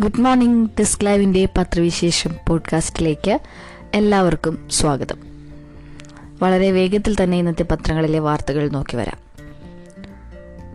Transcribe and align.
Good 0.00 0.20
morning 0.20 0.70
disk 0.80 1.06
ലൈവിന്റെ 1.06 1.48
പത്രവിശേഷം 1.56 2.30
പോഡ്കാസ്റ്റിലേക്ക് 2.48 3.38
എല്ലാവർക്കും 3.94 4.68
സ്വാഗതം. 4.70 5.16
വളരെ 6.42 6.70
വേഗത്തിൽ 6.70 7.16
തന്നെ 7.22 7.38
ഇന്നത്തെ 7.38 7.62
പത്രങ്ങളിലെ 7.62 8.18
വാർത്തകൾ 8.18 8.68
നോക്കി 8.68 8.96
വരാം. 8.96 9.18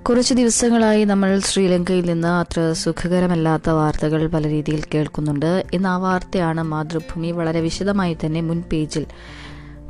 കുറച്ച് 0.03 0.33
ദിവസങ്ങളായി 0.33 1.03
നമ്മൾ 1.03 1.39
ശ്രീലങ്കയിൽ 1.39 2.05
നിന്ന് 2.05 2.27
അത്ര 2.27 2.73
സുഖകരമല്ലാത്ത 2.73 3.69
വാർത്തകൾ 3.69 4.27
പല 4.27 4.47
രീതിയിൽ 4.47 4.83
കേൾക്കുന്നുണ്ട്. 4.93 5.65
ഇന്ന് 5.73 5.89
ആ 5.89 5.97
വാർത്തയാണ് 5.97 6.63
മാതൃഭൂമി 6.63 7.31
വളരെ 7.31 7.61
വിശദമായി 7.61 8.17
തന്നെ 8.25 8.41
മുൻ 8.41 8.63
പേജിൽ 8.71 9.05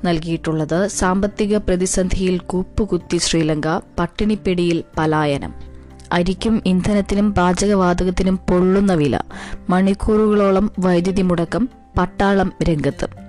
നൽകിയിട്ടുള്ളത്. 0.04 0.88
സാമ്പത്തിക 0.88 1.58
പ്രതിസന്ധിയിൽ 1.58 2.38
കൂപ്പുകുത്തി 2.38 3.18
ശ്രീലങ്ക 3.18 3.80
പട്ടിണിപ്പിടിയിൽ 4.00 4.84
പലായനം. 4.98 5.75
അരിക്കും 6.12 6.64
ഇന്ധനത്തിനും 6.66 7.34
പാചകവാതകത്തിനും 7.34 8.38
പൊള്ളുന്ന 8.38 8.94
വില. 8.94 9.20
മണിക്കൂറുകളോളം 9.70 10.72
വൈദ്യുതി 10.80 11.22
മുടക്കം 11.22 11.70
പട്ടാളം 11.98 12.54
രംഗത്ത്. 12.64 13.26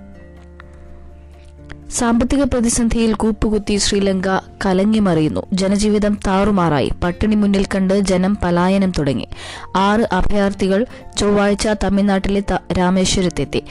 സാമ്പത്തിക 1.91 2.43
പ്രതിസന്ധിയിൽ 2.43 3.13
കൂപ്പുകുത്തി 3.13 3.77
ശ്രീലങ്ക 3.77 4.27
കലങ്ങിമറിയുന്നു. 4.65 5.41
ജനജീവിതം 5.53 6.17
താറുമാറായി. 6.27 6.91
പട്ടിണി 7.03 7.35
മുന്നിൽ 7.35 7.65
കണ്ട് 7.65 7.99
ജനം 7.99 8.37
പലായനം 8.43 8.91
തുടങ്ങി. 8.91 9.27
ആറ് 9.75 10.13
അഭയാർത്ഥികൾ 10.13 10.85
ചൊവ്വാഴ്ച 11.17 11.67
തമിഴ്നാട്ടിലെ 11.83 12.43
രാമേശ്വരത്തെത്തി. 12.77 13.63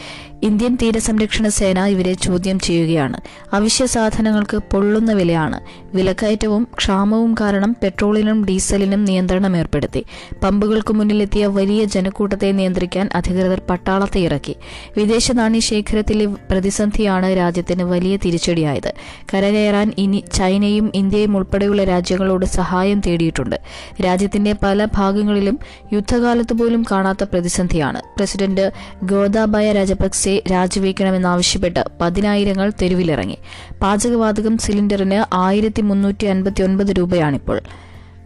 ഇന്ത്യൻ 0.43 0.79
തീരസംരക്ഷണ 0.83 1.49
സേന 1.49 1.85
ഇവരെ 1.85 2.13
ചോദ്യം 2.13 2.59
ചെയ്യുകയാണ്. 2.59 3.21
അവശ്യ 3.53 3.87
സാധനങ്ങൾക്ക് 3.87 4.57
പൊള്ളുന്ന 4.57 5.13
വിലയാണ്. 5.13 5.61
വിലക്കയറ്റവും 5.97 6.69
ക്ഷാമവും 6.79 7.35
കാരണം 7.41 7.77
പെട്രോളിനും 7.83 8.45
ഡീസലിനും 8.45 9.05
നിയന്ത്രണം 9.05 9.57
ഏർപ്പെടുത്തി. 9.57 10.05
പമ്പുകൾക്ക് 10.43 10.95
മുന്നിലെത്തിയ 10.95 11.47
വലിയ 11.47 11.85
ജനക്കൂട്ടത്തെ 11.85 12.53
നിയന്ത്രിക്കാൻ 12.53 13.09
അധികൃതർ 13.15 13.63
പട്ടാളത്തെ 13.71 14.21
ഇറക്കി. 14.21 14.57
വിദേശ 14.97 15.33
നാണ്യ 15.33 15.61
ശേഖരത്തിലെ 15.61 16.27
പ്രതിസന്ധിയാണ് 16.27 17.37
രാജ്യത്തിന് 17.37 17.83
വലിയ 17.83 18.17
തിരിച്ചടിയായത്. 18.17 18.93
കരകയറാൻ 19.35 19.93
ഇനി 19.99 20.25
ചൈനയും 20.33 20.93
ഇന്ത്യയും 20.95 21.37
ഉൾപ്പെടെയുള്ള 21.37 21.85
രാജ്യങ്ങളോട് 21.85 22.47
സഹായം 22.47 23.01
തേടിയിട്ടുണ്ട്. 23.01 23.57
രാജ്യത്തിന്റെ 24.05 24.55
പല 24.63 24.85
ഭാഗങ്ങളിലും 24.85 25.59
യുദ്ധകാലത്ത് 25.93 26.53
പോലും 26.53 26.85
കാണാത്ത 26.91 27.25
പ്രതിസന്ധിയാണ്. 27.25 28.03
പ്രസിഡന്റ് 28.17 28.73
ഗോദാബായ 29.03 29.73
രാജപക്സെ 29.73 30.26
രാജിവെക്കണമെന്നാവശ്യപ്പെട്ട് 30.29 31.85
പതിനായിരങ്ങൾ 32.01 32.73
തെരുവിലിറങ്ങി. 32.83 33.39
പാചകവാതകം 33.83 34.59
സിലിണ്ടറിന് 34.59 35.35
ആയിരത്തി 35.35 35.83
മുന്നൂറ്റി 35.83 36.27
അൻപത്തി 36.27 36.63
ഒൻപത് 36.63 36.87
രൂപയാണിപ്പോൾ 36.87 37.61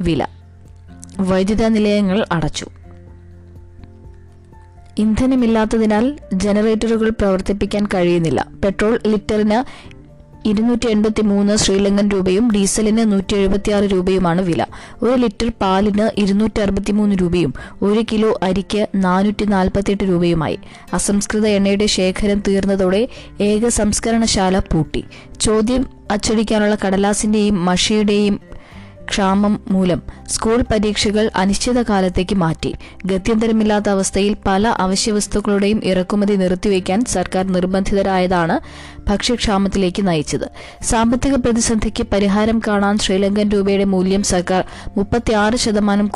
വില. 0.00 0.26
വൈദ്യുത 1.20 1.68
നിലയങ്ങൾ 1.68 2.26
അടച്ചു. 2.32 2.66
ഇന്ധനമില്ലാത്തതിനാൽ 4.98 6.18
ജനറേറ്ററുകൾ 6.34 7.10
പ്രവർത്തിപ്പിക്കാൻ 7.10 7.86
കഴിയുന്നില്ല. 7.86 8.46
പെട്രോൾ 8.64 9.00
ലിറ്ററിന് 9.06 9.90
ഇരുന്നൂറ്റി 10.46 10.86
എൺപത്തി 10.86 11.22
മൂന്ന് 11.22 11.56
ശ്രീലങ്കൻ 11.56 12.08
രൂപയും 12.08 12.50
ഡീസലിന് 12.50 13.12
നൂറ്റി 13.12 13.34
എഴുപത്തിയാറ് 13.34 13.84
രൂപയുമാണ് 13.84 14.42
വില. 14.42 14.66
ഒരു 15.02 15.14
ലിറ്റർ 15.14 15.52
പാലിന് 15.60 16.20
ഇരുന്നൂറ്റി 16.20 16.60
അറുപത്തിമൂന്ന് 16.60 17.16
രൂപയും 17.20 17.54
ഒരു 17.82 18.04
കിലോ 18.12 18.38
അരിക്ക് 18.42 18.88
നാനൂറ്റി 18.94 19.44
നാൽപ്പത്തിയെട്ട് 19.44 20.04
രൂപയുമായി. 20.04 20.58
അസംസ്കൃത 20.92 21.46
എണ്ണയുടെ 21.46 21.86
ശേഖരം 21.86 22.42
തീർന്നതോടെ 22.48 23.08
ഏക 23.40 23.68
സംസ്കരണശാല 23.68 24.58
പൂട്ടി. 24.58 25.04
ചോദ്യം 25.40 25.86
അച്ചടിക്കാനുള്ള 26.10 26.76
കടലാസിന്റെയും 26.86 27.64
മഷിയുടെയും 27.64 28.50
ക്ഷാമം 29.06 29.60
മൂലം 29.68 30.02
സ്കൂൾ 30.28 30.64
പരീക്ഷകൾ 30.72 31.30
അനിശ്ചിതകാലത്തേക്ക് 31.36 32.34
മാറ്റി. 32.34 32.74
ഗത്യന്തരമില്ലാത്ത 33.06 33.88
അവസ്ഥയിൽ 33.88 34.36
പല 34.46 34.68
അവശ്യവസ്തുക്കളുടെയും 34.68 35.80
ഇറക്കുമതി 35.84 36.36
നിർത്തിവെക്കാൻ 36.36 37.04
സർക്കാർ 37.04 37.52
നിർബന്ധിതരായതാണ് 37.52 38.60
ഭക്ഷ്യക്ഷാമത്തിലേക്ക് 39.10 40.06
നയിച്ചത്. 40.08 40.46
സാമ്പത്തിക 40.84 41.34
പ്രതിസന്ധിക്ക് 41.34 42.06
പരിഹാരം 42.12 42.58
കാണാൻ 42.68 42.98
ശ്രീലങ്കൻ 42.98 43.48
രൂപയുടെ 43.48 43.84
മൂല്യം 43.84 44.22
സർക്കാർ 44.22 44.64
മുപ്പത്തിയാറ് 44.96 45.56
ശതമാനം 45.56 46.06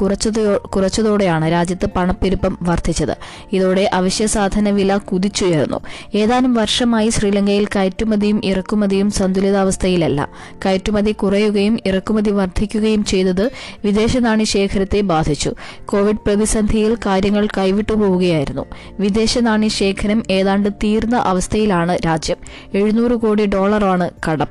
കുറച്ചതോടെയാണ് 0.75 1.53
രാജ്യത്ത് 1.53 1.89
പണപ്പെരുപ്പം 1.97 2.59
വർദ്ധിച്ചത്. 2.63 3.15
ഇതോടെ 3.53 3.91
അവശ്യ 3.93 4.27
സാധന 4.27 4.71
വില 4.71 4.97
കുതിച്ചുയർന്നു. 4.97 5.81
ഏതാനും 6.15 6.55
വർഷമായി 6.55 7.09
ശ്രീലങ്കയിൽ 7.09 7.67
കയറ്റുമതിയും 7.77 8.41
ഇറക്കുമതിയും 8.45 9.11
സന്തുലിതാവസ്ഥയിലല്ല. 9.11 10.29
കയറ്റുമതി 10.67 11.13
കുറയുകയും 11.13 11.79
ഇറക്കുമതി 11.87 12.31
വർദ്ധിക്കുകയും 12.31 13.05
ചെയ്തത് 13.05 13.51
വിദേശ 13.85 14.17
നാണ്യ 14.17 14.45
ശേഖരത്തെ 14.45 15.01
ബാധിച്ചു. 15.01 15.51
കോവിഡ് 15.87 16.23
പ്രതിസന്ധിയിൽ 16.27 16.95
കാര്യങ്ങൾ 17.07 17.49
കൈവിട്ടുപോവുകയായിരുന്നു. 17.59 18.65
വിദേശ 19.01 19.39
നാണ്യ 19.39 19.69
ശേഖരം 19.69 20.23
ഏതാണ്ട് 20.31 20.69
തീർന്ന 20.85 21.17
അവസ്ഥയിലാണ് 21.17 21.99
രാജ്യം. 22.07 22.37
എഴുന്നൂറ് 22.85 23.13
കോടി 23.13 23.47
ഡോളറാണ് 23.47 24.11
കടം. 24.29 24.47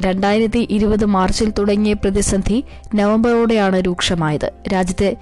രണ്ടായിരത്തി 0.00 0.66
ഇരുപത് 0.70 1.04
മാർച്ചിൽ 1.04 1.50
തുടങ്ങിയ 1.50 1.92
പ്രതിസന്ധി 1.92 2.64
നവംബറോടെയാണ് 2.94 3.82
രൂക്ഷമായത്. 3.86 4.52
രാജ്യത്തെ 4.72 5.16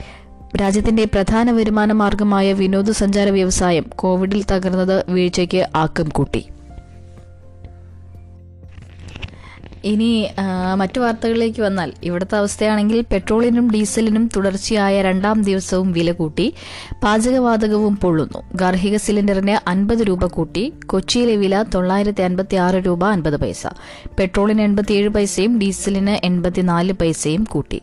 രാജ്യത്തിന്റെ 0.60 1.04
പ്രധാന 1.04 1.50
വരുമാന 1.50 1.92
മാർഗമായ 1.92 2.52
വിനോദസഞ്ചാര 2.52 3.28
വ്യവസായം 3.28 3.84
കോവിഡിൽ 3.96 4.44
തകർന്നത് 4.52 5.04
വീഴ്ചയ്ക്ക് 5.08 5.68
ആക്കം 5.76 6.08
കൂട്ടി. 6.08 6.46
ഇനി 9.84 10.28
മറ്റു 10.74 11.00
വാർത്തകളിലേക്ക് 11.00 11.60
വന്നാൽ. 11.62 11.92
ഇവിടുത്തെ 12.02 12.36
അവസ്ഥയാണെങ്കിൽ 12.38 13.04
പെട്രോളിനും 13.12 13.70
ഡീസലിനും 13.70 14.30
തുടർച്ചയായ 14.36 15.02
രണ്ടാം 15.02 15.42
ദിവസവും 15.42 15.92
വില 15.92 16.12
കൂട്ടി. 16.12 16.54
പാചകവാതകവും 17.02 17.96
പൊള്ളുന്നു. 17.96 18.42
ഗാർഹിക 18.54 18.96
സിലിണ്ടറിന് 18.96 19.68
അൻപത് 19.68 19.98
രൂപ 19.98 20.26
കൂട്ടി. 20.26 20.72
കൊച്ചിയിലെ 20.86 21.36
വില 21.36 21.62
തൊള്ളായിരത്തി 21.74 22.22
അൻപത്തി 22.22 22.56
ആറ് 22.56 22.74
രൂപ 22.74 23.04
അൻപത് 23.04 23.36
പൈസ. 23.36 23.66
പെട്രോളിന് 24.18 24.62
എൺപത്തിയേഴ് 24.62 25.08
പൈസയും 25.08 25.58
ഡീസലിന് 25.58 26.26
എൺപത്തിനാല് 26.26 26.92
പൈസയും 26.92 27.44
കൂട്ടി. 27.44 27.80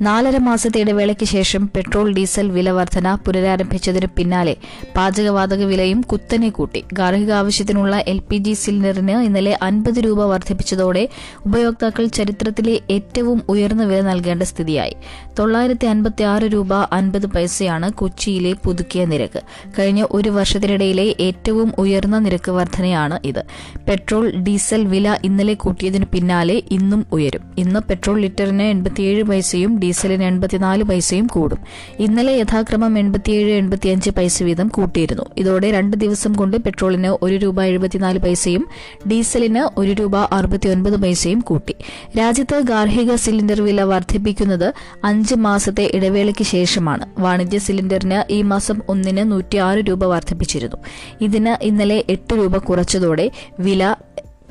നാലര 0.00 0.38
മാസത്തെ 0.38 0.80
ഇടവേളയ്ക്ക് 0.80 1.24
ശേഷം 1.24 1.70
പെട്രോൾ 1.76 2.12
ഡീസൽ 2.12 2.50
വില 2.50 2.70
വർധന 2.70 3.14
പുനരാരംഭിച്ചതിന് 3.14 4.06
പിന്നാലെ 4.16 4.56
പാചകവാതക 4.96 5.62
വിലയും 5.64 6.00
കുത്തനെ 6.00 6.48
കൂട്ടി. 6.48 6.84
ഗാർഹിക 6.92 7.32
ആവശ്യത്തിനുള്ള 7.32 8.04
എൽ 8.08 8.18
പി 8.18 8.36
ജി 8.36 8.52
സിലിണ്ടറിന് 8.52 9.10
ഇന്നലെ 9.10 9.58
അൻപത് 9.62 9.98
രൂപ 10.00 10.24
വർദ്ധിപ്പിച്ചതോടെ 10.24 11.08
ഉപയോക്താക്കൾ 11.46 12.06
ചരിത്രത്തിലെ 12.06 12.80
ഏറ്റവും 12.90 13.42
ഉയർന്ന 13.48 13.84
വില 13.84 14.00
നൽകേണ്ട 14.00 14.42
സ്ഥിതിയായി. 14.42 14.94
തൊള്ളായിരത്തി 15.38 15.86
അൻപത്തി 15.86 16.22
ആറ് 16.22 16.42
രൂപ 16.42 16.74
അൻപത് 16.74 17.26
പൈസയാണ് 17.26 17.92
കൊച്ചിയിലെ 17.92 18.52
പുതുക്കിയ 18.52 19.04
നിരക്ക്. 19.04 19.42
കഴിഞ്ഞ 19.78 20.04
ഒരു 20.10 20.28
വർഷത്തിനിടയിലെ 20.28 21.16
ഏറ്റവും 21.20 21.72
ഉയർന്ന 21.78 22.18
നിരക്ക് 22.18 22.50
വർധനയാണ് 22.50 23.20
ഇത്. 23.24 23.44
പെട്രോൾ 23.88 24.30
ഡീസൽ 24.30 24.84
വില 24.84 25.18
ഇന്നലെ 25.24 25.54
കൂട്ടിയതിനു 25.54 26.04
പിന്നാലെ 26.12 26.62
ഇന്നും 26.70 27.06
ഉയരും. 27.12 27.40
ഇന്ന് 27.58 27.80
പെട്രോൾ 27.80 28.20
ലിറ്ററിന് 28.20 28.62
എൺപത്തിയേഴ് 28.62 29.22
പൈസയും 29.22 29.87
ഡീസലിന് 29.88 30.24
എൺപത്തിനാല് 30.24 30.82
പൈസയും 30.82 31.26
കൂടും. 31.26 31.58
ഇന്നലെ 31.98 32.32
യഥാക്രമം 32.32 32.98
എൺപത്തിയേഴ് 32.98 33.50
എൺപത്തിയഞ്ച് 33.50 34.10
പൈസ 34.10 34.42
വീതം 34.42 34.68
കൂട്ടിയിരുന്നു. 34.68 35.22
ഇതോടെ 35.36 35.70
രണ്ട് 35.70 35.96
ദിവസം 35.96 36.32
കൊണ്ട് 36.32 36.56
പെട്രോളിന് 36.56 37.16
ഒരു 37.22 37.34
രൂപ 37.34 37.62
എഴുപത്തിനാല് 37.62 38.18
പൈസയും 38.18 38.68
ഡീസലിന് 39.10 39.80
ഒരു 39.80 39.90
രൂപ 39.90 40.16
അറുപത്തിയൊൻപത് 40.16 40.96
പൈസയും 41.02 41.40
കൂട്ടി. 41.40 41.74
രാജ്യത്ത് 42.18 42.60
ഗാർഹിക 42.60 43.14
സിലിണ്ടർ 43.14 43.60
വില 43.60 43.82
വർദ്ധിപ്പിക്കുന്നത് 43.82 44.72
അഞ്ച് 45.04 45.34
മാസത്തെ 45.34 45.90
ഇടവേളയ്ക്ക് 45.94 46.44
ശേഷമാണ്. 46.44 47.06
വാണിജ്യ 47.18 47.58
സിലിണ്ടറിന് 47.58 48.32
ഈ 48.32 48.42
മാസം 48.42 48.80
ഒന്നിന് 48.88 49.30
നൂറ്റിയാറ് 49.32 49.78
രൂപ 49.78 50.04
വർദ്ധിപ്പിച്ചിരുന്നു. 50.04 50.76
ഇതിന് 51.20 51.64
ഇന്നലെ 51.64 52.04
എട്ട് 52.08 52.34
രൂപ 52.34 52.58
കുറച്ചതോടെ 52.58 53.30
വില 53.60 53.94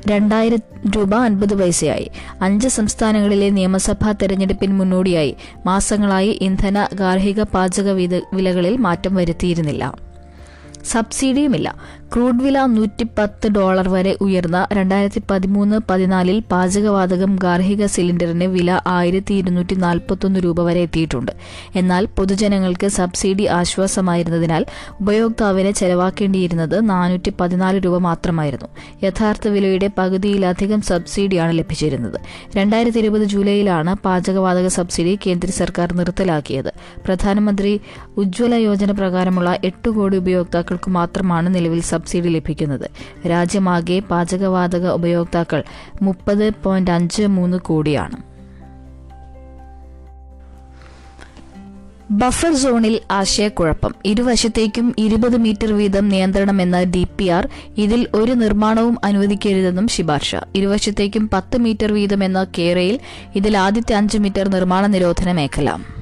രണ്ടായിരം 0.06 0.58
രൂപ 0.96 1.14
അൻപത് 1.14 1.60
പൈസയായി. 1.60 2.10
അഞ്ച് 2.42 2.68
സംസ്ഥാനങ്ങളിലെ 2.68 3.50
നിയമസഭാ 3.50 4.12
തെരഞ്ഞെടുപ്പിന് 4.12 4.72
മുന്നോടിയായി. 4.72 5.36
മാസങ്ങളായി 5.66 6.38
ഇന്ധന 6.40 6.88
ഗാർഹിക 6.94 7.42
പാചക 7.42 7.90
വിലകളിൽ 8.34 8.76
മാറ്റം 8.76 9.14
വരുത്തിയിരുന്നില്ല. 9.14 9.94
സബ്സിഡിയുമില്ല. 10.84 11.74
ക്രൂഡ് 12.12 12.42
വില 12.42 12.58
നൂറ്റി 12.66 13.06
പത്ത് 13.18 13.48
ഡോളർ 13.48 13.88
വരെ 13.88 14.16
ഉയർന്ന 14.20 14.66
രണ്ടായിരത്തി 14.72 15.22
പതിമൂന്ന് 15.30 15.80
പതിനാലിൽ 15.90 16.42
പാചകവാതകം 16.52 17.36
ഗാർഹിക 17.42 17.86
സിലിണ്ടറിന് 17.86 18.44
വില 18.44 18.80
ആയിരത്തി 18.86 19.34
ഇരുന്നൂറ്റി 19.34 19.74
നാൽപ്പത്തൊന്ന് 19.74 20.40
രൂപ 20.40 20.60
വരെ 20.60 20.80
എത്തിയിട്ടുണ്ട്. 20.80 21.32
എന്നാൽ 21.74 22.04
പൊതുജനങ്ങൾക്ക് 22.18 22.86
സബ്സിഡി 22.86 23.46
ആശ്വാസമായിരുന്നതിനാൽ 23.46 24.64
ഉപയോക്താവിന് 25.00 25.72
ചെലവാക്കേണ്ടിയിരുന്നത് 25.72 26.90
നാനൂറ്റി 26.90 27.32
പതിനാല് 27.40 27.80
രൂപ 27.84 27.98
മാത്രമായിരുന്നു. 27.98 28.68
യഥാർത്ഥ 29.04 29.48
വിലയുടെ 29.48 29.90
പകുതിയിലധികം 29.98 30.80
സബ്സിഡിയാണ് 30.80 31.58
ലഭിച്ചിരുന്നത്. 31.58 32.18
രണ്ടായിരത്തി 32.56 32.98
ഇരുപത് 32.98 33.22
ജൂലൈയിലാണ് 33.22 33.94
പാചകവാതക 34.04 34.66
സബ്സിഡി 34.68 35.18
കേന്ദ്ര 35.26 35.50
സർക്കാർ 35.50 35.92
നിർത്തലാക്കിയത്. 35.92 36.72
പ്രധാനമന്ത്രി 37.06 37.80
ഉജ്ജ്വല 38.16 38.54
യോജന 38.54 38.90
പ്രകാരമുള്ള 38.90 39.58
എട്ട് 39.64 39.90
കോടി 39.90 40.16
ഉപയോക്താക്കൾക്ക് 40.16 40.90
മാത്രമാണ് 40.90 41.54
നിലവിൽ 41.54 41.80
സബ്സിഡി 41.98 42.28
ലഭിക്കുന്നത്. 42.28 42.88
രാജ്യമാകെ 43.28 43.98
പാചകവാതക 44.10 44.88
ഉപയോക്താക്കൾ 44.88 45.62
മുപ്പത് 46.02 46.50
പോയിന്റ് 46.64 46.90
അഞ്ച് 46.90 47.22
മൂന്ന് 47.22 47.58
കോടിയാണ്. 47.58 48.18
ബഫർ 52.10 52.54
സോണിൽ 52.54 53.00
ആശയക്കുഴപ്പം. 53.10 53.94
ഇരുവശത്തേക്കും 54.04 54.94
ഇരുപത് 54.98 55.36
മീറ്റർ 55.36 55.72
വീതം 55.72 56.08
നിയന്ത്രണമെന്ന 56.08 56.82
ഡി 56.82 57.06
പി 57.18 57.26
ആർ 57.28 57.48
ഇതിൽ 57.78 58.06
ഒരു 58.14 58.32
നിർമ്മാണവും 58.32 58.98
അനുവദിക്കരുതെന്നും 59.04 59.88
ശിപാർശ. 59.88 60.36
ഇരുവശത്തേക്കും 60.54 61.30
പത്ത് 61.32 61.58
മീറ്റർ 61.58 61.92
വീതമെന്ന 61.92 62.46
കേരയിൽ 62.58 63.00
ഇതിൽ 63.36 63.56
ആദ്യത്തെ 63.56 63.94
അഞ്ച് 63.94 64.18
മീറ്റർ 64.18 64.48
നിർമ്മാണ 64.48 64.86
നിരോധന 64.86 65.32
മേഖല. 65.32 65.97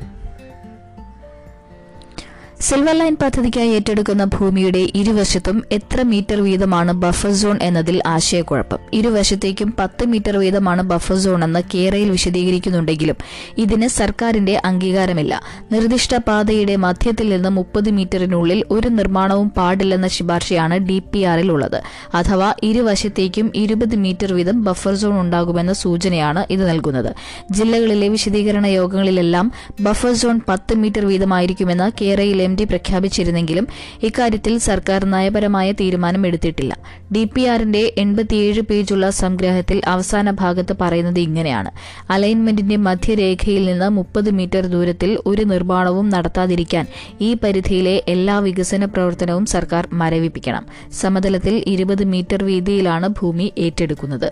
സിൽവർ 2.60 2.94
ലൈൻ 2.98 3.16
പദ്ധതിക്കായി 3.22 3.68
ഏറ്റെടുക്കുന്ന 3.68 4.24
ഭൂമിയുടെ 4.24 4.88
ഇരുവശത്തും 4.94 5.64
എത്ര 5.72 6.02
മീറ്റർ 6.02 6.40
വീതമാണ് 6.40 6.92
ബഫർ 6.92 7.32
സോൺ 7.32 7.58
എന്നതിൽ 7.62 8.02
ആശയക്കുഴപ്പം? 8.06 8.78
ഇരുവശത്തേക്കും 8.92 9.74
പത്ത് 9.78 10.04
മീറ്റർ 10.04 10.36
വീതമാണ് 10.36 10.82
ബഫർ 10.82 11.14
സോൺ 11.14 11.44
എന്ന് 11.44 11.60
കേരയിൽ 11.74 12.10
വിശദീകരിക്കുന്നുണ്ടെങ്കിലും 12.10 13.16
ഇതിന് 13.58 13.88
സർക്കാരിന്റെ 13.88 14.60
അംഗീകാരമില്ല. 14.64 15.42
നിർദ്ദിഷ്ട 15.72 16.14
പാതയുടെ 16.16 16.76
മധ്യത്തിൽ 16.76 17.28
നിന്ന് 17.28 17.48
മുപ്പത് 17.48 17.90
മീറ്ററിനുള്ളിൽ 17.90 18.64
ഒരു 18.70 18.88
നിർമ്മാണവും 18.88 19.48
പാടില്ലെന്ന 19.48 20.08
ശുപാർശയാണ് 20.08 20.78
ഡി 20.78 20.98
പി 20.98 21.22
ആറിൽ 21.22 21.52
ഉള്ളത്. 21.52 21.82
അഥവാ 22.14 22.54
ഇരുവശത്തേക്കും 22.62 23.52
ഇരുപത് 23.54 23.96
മീറ്റർ 23.96 24.32
വീതം 24.32 24.64
ബഫർ 24.64 24.94
സോൺ 24.94 25.20
ഉണ്ടാകുമെന്ന 25.20 25.72
സൂചനയാണ് 25.72 26.46
ഇത് 26.50 26.68
നൽകുന്നത്. 26.70 27.14
ജില്ലകളിലെ 27.52 28.08
വിശദീകരണ 28.08 28.66
യോഗങ്ങളിലെല്ലാം 28.66 29.52
ബഫർ 29.80 30.12
സോൺ 30.12 30.40
പത്ത് 30.48 30.74
മീറ്റർ 30.74 31.04
വീതമായിരിക്കുമെന്ന് 31.04 32.04
കേരയിൽ 32.04 32.45
എം 32.46 32.54
ഡി 32.60 32.64
പ്രഖ്യാപിച്ചിരുന്നെങ്കിലും 32.64 33.66
ഇക്കാര്യത്തിൽ 34.02 34.54
സർക്കാർ 34.68 35.00
നയപരമായ 35.14 35.68
തീരുമാനം 35.80 36.22
എടുത്തിട്ടില്ല 36.26 36.72
ഡി 37.14 37.22
പി 37.24 37.42
ആറിന്റെ 37.44 37.82
എൺപത്തിയേഴ് 37.98 38.62
പേജുള്ള 38.70 39.06
സംഗ്രഹത്തിൽ 39.20 39.78
അവസാന 39.86 40.30
ഭാഗത്ത് 40.40 40.74
പറയുന്നത് 40.80 41.20
ഇങ്ങനെയാണ്. 41.20 41.70
അലൈൻമെന്റിന്റെ 42.10 42.76
മധ്യരേഖയിൽ 42.86 43.62
നിന്ന് 43.70 43.88
മുപ്പത് 43.98 44.30
മീറ്റർ 44.30 44.64
ദൂരത്തിൽ 44.66 45.10
ഒരു 45.26 45.42
നിർമ്മാണവും 45.52 46.06
നടത്താതിരിക്കാൻ 46.10 46.84
ഈ 47.20 47.30
പരിധിയിലെ 47.44 47.94
എല്ലാ 48.08 48.38
വികസന 48.38 48.84
പ്രവർത്തനവും 48.84 49.46
സർക്കാർ 49.46 49.84
മരവിപ്പിക്കണം. 49.92 50.64
സമതലത്തിൽ 51.00 51.54
ഇരുപത് 51.66 52.04
മീറ്റർ 52.04 52.40
വീതിയിലാണ് 52.44 53.08
ഭൂമി 53.20 53.46
ഏറ്റെടുക്കുന്നത്. 53.58 54.28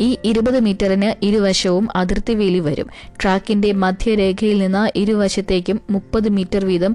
ഈ 0.00 0.08
ഇരുപത് 0.24 0.58
മീറ്ററിന് 0.60 1.10
ഇരുവശവും 1.24 1.88
അതിർത്തി 1.96 2.34
വേലി 2.34 2.60
വരും. 2.66 2.88
ട്രാക്കിന്റെ 3.22 3.70
മധ്യരേഖയിൽ 3.84 4.58
നിന്ന് 4.62 4.82
ഇരുവശത്തേക്കും 4.98 5.78
മുപ്പത് 5.90 6.28
മീറ്റർ 6.28 6.62
വീതം 6.64 6.92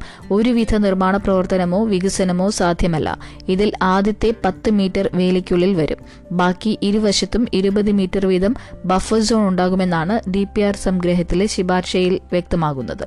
ഒരുവിധ 0.62 0.78
നിർമ്മാണ 0.78 1.18
പ്രവർത്തനമോ 1.18 1.86
വികസനമോ 1.86 2.50
സാധ്യമല്ല. 2.50 3.10
ഇതിൽ 3.50 3.72
ആദ്യത്തെ 3.82 4.34
പത്ത് 4.46 4.70
മീറ്റർ 4.70 5.10
വേലിക്കുള്ളിൽ 5.14 5.74
വരും. 5.74 6.00
ബാക്കി 6.32 6.80
ഇരുവശത്തും 6.82 7.48
ഇരുപത് 7.54 7.92
മീറ്റർ 7.92 8.26
വീതം 8.26 8.56
ബഫർ 8.86 9.22
സോൺ 9.22 9.48
ഉണ്ടാകുമെന്നാണ് 9.48 10.32
ഡി 10.32 10.44
പി 10.44 10.62
ആർ 10.62 10.76
സംഗ്രഹത്തിലെ 10.76 11.46
ശുപാർശയിൽ 11.46 12.20
വ്യക്തമാകുന്നത്. 12.32 13.06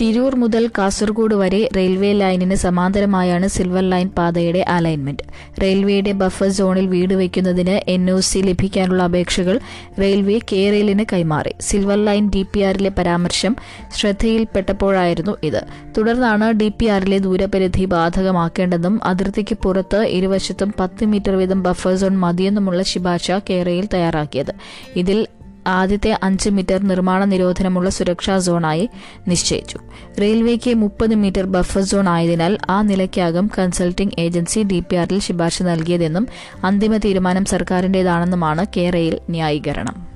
തിരൂർ 0.00 0.34
മുതൽ 0.34 0.70
കാസർഗോഡ് 0.78 1.34
വരെ 1.34 1.68
റെയിൽവേ 1.76 2.12
ലൈനിന് 2.12 2.54
സമാന്തരമായാണ് 2.54 3.48
സിൽവർ 3.48 3.90
ലൈൻ 3.90 4.08
പാതയുടെ 4.08 4.64
അലൈൻമെന്റ്. 4.68 5.24
റെയിൽവേയുടെ 5.62 6.12
ബഫർ 6.12 6.48
സോണിൽ 6.48 6.86
വീട് 6.86 7.14
വയ്ക്കുന്നതിന് 7.14 7.90
എൻ 7.90 8.10
ഒ 8.10 8.20
സി 8.20 8.38
ലഭിക്കാനുള്ള 8.38 9.02
അപേക്ഷകൾ 9.02 9.60
റെയിൽവേ 10.00 10.38
കെ 10.38 10.70
റെയിലിന് 10.70 11.04
കൈമാറി. 11.12 11.52
സിൽവർ 11.60 12.04
ലൈൻ 12.04 12.30
ഡി 12.34 12.42
പി 12.42 12.60
ആറിലെ 12.60 12.88
പരാമർശം 12.88 13.56
ശ്രദ്ധയിൽപ്പെട്ടപ്പോഴായിരുന്നു 13.96 15.36
ഇത്. 15.42 15.60
തുടർന്നാണ് 15.98 16.52
ഡി 16.52 16.68
പി 16.68 16.86
ആറിലെ 16.86 17.18
ദൂരപരിധി 17.18 17.84
ബാധകമാക്കേണ്ടതും 17.84 19.00
അതിർത്തിക്ക് 19.04 19.56
പുറത്ത് 19.56 19.96
ഇരുവശത്തും 19.96 20.74
പത്ത് 20.80 21.04
മീറ്റർ 21.04 21.36
വീതം 21.36 21.62
ബഫർ 21.62 21.96
സോൺ 21.96 22.16
മതിയെന്നുമുള്ള 22.16 22.82
ശുപാർശ 22.82 23.30
കെ 23.30 23.62
റെയിൽ 23.62 23.88
തയ്യാറാക്കിയത്. 23.94 24.52
ഇതിൽ 24.96 25.26
ആദ്യത്തെ 25.66 26.18
അഞ്ച് 26.22 26.50
മീറ്റർ 26.50 26.82
നിർമ്മാണ 26.88 27.24
നിരോധനമുള്ള 27.24 27.90
സുരക്ഷാ 27.90 28.38
സോണായി 28.38 28.88
നിശ്ചയിച്ചു. 29.28 29.78
റെയിൽവേക്ക് 30.20 30.74
മുപ്പത് 30.74 31.14
മീറ്റർ 31.14 31.46
ബഫർ 31.46 31.82
സോൺ 31.82 32.08
ആയതിനാൽ 32.08 32.58
ആ 32.70 32.82
നിലയ്ക്കാകും 32.82 33.50
കൺസൾട്ടിംഗ് 33.58 34.12
ഏജൻസി 34.18 34.62
ഡി 34.62 34.80
പി 34.80 34.96
ആറിൽ 34.96 35.18
ശുപാർശ 35.18 35.62
നൽകിയതെന്നും 35.62 36.28
അന്തിമ 36.64 36.96
തീരുമാനം 36.96 37.44
സർക്കാരിന്റേതാണെന്നുമാണ് 37.44 38.66
കേരയിൽ 38.76 39.20
ന്യായീകരണം. 39.30 40.13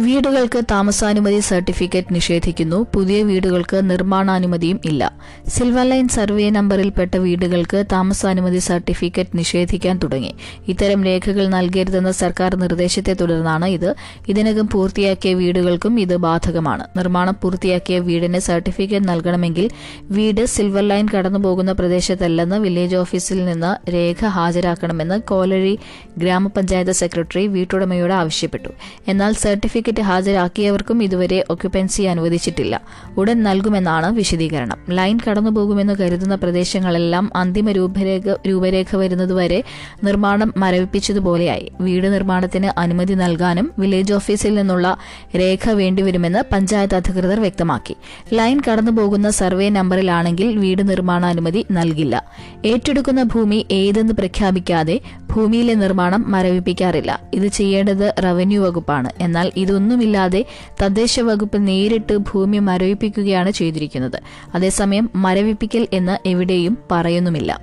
വീടുകൾക്ക് 0.00 0.64
താമസാനുമതി 0.70 1.40
സർട്ടിഫിക്കറ്റ് 1.40 2.14
നിഷേധിക്കുന്നു. 2.14 2.86
പുതിയ 2.94 3.22
വീടുകൾക്ക് 3.22 3.90
നിർമ്മാണാനുമതിയും 3.90 4.80
ഇല്ല. 4.84 5.12
സിൽവർ 5.48 5.88
ലൈൻ 5.88 6.08
സർവേ 6.08 6.50
നമ്പറിൽപ്പെട്ട 6.50 7.16
വീടുകൾക്ക് 7.16 7.84
താമസാനുമതി 7.92 8.58
സർട്ടിഫിക്കറ്റ് 8.58 9.38
നിഷേധിക്കാൻ 9.38 9.98
തുടങ്ങി. 9.98 10.34
ഇത്തരം 10.68 11.04
രേഖകൾ 11.04 11.46
നൽകരുതെന്ന 11.46 12.10
സർക്കാർ 12.10 12.56
നിർദ്ദേശത്തെ 12.56 13.12
തുടർന്നാണ് 13.12 13.64
ഇത്. 13.64 13.94
ഇതിനകം 14.28 14.68
പൂർത്തിയാക്കിയ 14.68 15.34
വീടുകൾക്കും 15.34 16.00
ഇത് 16.00 16.16
ബാധകമാണ്. 16.16 16.86
നിർമ്മാണം 16.96 17.36
പൂർത്തിയാക്കിയ 17.42 17.98
വീടിന് 17.98 18.38
സർട്ടിഫിക്കറ്റ് 18.38 19.08
നൽകണമെങ്കിൽ 19.08 19.70
വീട് 20.10 20.44
സിൽവർ 20.44 20.88
ലൈൻ 20.88 21.08
കടന്നുപോകുന്ന 21.16 21.72
പ്രദേശത്തല്ലെന്ന് 21.72 22.56
വില്ലേജ് 22.56 22.96
ഓഫീസിൽ 22.96 23.44
നിന്ന് 23.44 23.90
രേഖ 23.90 24.24
ഹാജരാക്കണമെന്ന് 24.24 25.20
കോലഴി 25.20 25.78
ഗ്രാമപഞ്ചായത്ത് 26.18 26.90
സെക്രട്ടറി 26.90 27.46
വീട്ടുടമയോട് 27.46 28.12
ആവശ്യപ്പെട്ടു. 28.12 28.68
എന്നാൽ 29.08 29.32
സർട്ടിഫിക്കറ്റ് 29.32 29.83
സർട്ടിഫിക്കറ്റ് 29.84 30.12
ഹാജരാക്കിയവർക്കും 30.12 31.02
ഇതുവരെ 31.02 31.44
ഒക്യുപ്പൻസി 31.50 32.02
അനുവദിച്ചിട്ടില്ല. 32.02 32.80
ഉടൻ 33.16 33.42
നൽകുമെന്നാണ് 33.42 34.14
വിശദീകരണം. 34.16 34.78
ലൈൻ 34.90 35.18
കടന്നുപോകുമെന്ന് 35.26 35.94
കരുതുന്ന 36.00 36.34
പ്രദേശങ്ങളെല്ലാം 36.34 37.30
അന്തിമ 37.36 37.70
രൂപരേഖ 37.70 38.34
രൂപരേഖ 38.48 38.96
വരുന്നതുവരെ 38.96 39.62
നിർമ്മാണം 40.04 40.54
മരവിപ്പിച്ചതുപോലെയായി. 40.56 41.72
വീട് 41.80 42.06
നിർമ്മാണത്തിന് 42.12 42.80
അനുമതി 42.80 43.14
നൽകാനും 43.14 43.72
വില്ലേജ് 43.78 44.12
ഓഫീസിൽ 44.12 44.54
നിന്നുള്ള 44.54 44.96
രേഖ 45.36 45.70
വേണ്ടിവരുമെന്ന് 45.70 46.42
പഞ്ചായത്ത് 46.52 46.94
അധികൃതർ 46.94 47.40
വ്യക്തമാക്കി. 47.40 47.96
ലൈൻ 48.34 48.60
കടന്നുപോകുന്ന 48.70 49.30
സർവേ 49.30 49.68
നമ്പറിലാണെങ്കിൽ 49.68 50.56
വീട് 50.56 50.88
നിർമ്മാണാനുമതി 50.88 51.66
നൽകില്ല. 51.72 52.24
ഏറ്റെടുക്കുന്ന 52.66 53.22
ഭൂമി 53.22 53.66
ഏതെന്ന് 53.70 54.12
പ്രഖ്യാപിക്കാതെ 54.12 55.00
ഭൂമിയിലെ 55.36 55.74
നിർമ്മാണം 55.74 56.24
മരവിപ്പിക്കാറില്ല. 56.32 57.20
ഇത് 57.34 57.46
ചെയ്യേണ്ടത് 57.46 58.14
റവന്യൂ 58.24 58.62
വകുപ്പാണ്. 58.64 59.10
എന്നാൽ 59.20 59.52
ഇതൊന്നുമില്ലാതെ 59.74 60.44
തദ്ദേശ 60.82 61.20
വകുപ്പ് 61.20 61.66
നേരിട്ട് 61.66 62.16
ഭൂമി 62.16 62.58
മരവിപ്പിക്കുകയാണ് 62.58 63.50
ചെയ്തിരിക്കുന്നത്. 63.50 64.22
അതേസമയം 64.54 65.10
മരവിപ്പിക്കൽ 65.14 65.88
എന്ന് 65.92 66.28
എവിടെയും 66.28 66.78
പറയുന്നുമില്ല. 66.90 67.60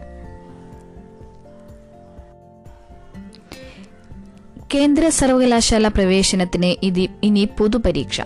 കേന്ദ്ര 4.73 5.09
സർവകലാശാല 5.09 5.87
പ്രവേശനത്തിന് 5.87 6.85
ഇതി 6.85 7.09
ഇനി 7.23 7.49
പൊതുപരീക്ഷ. 7.59 8.21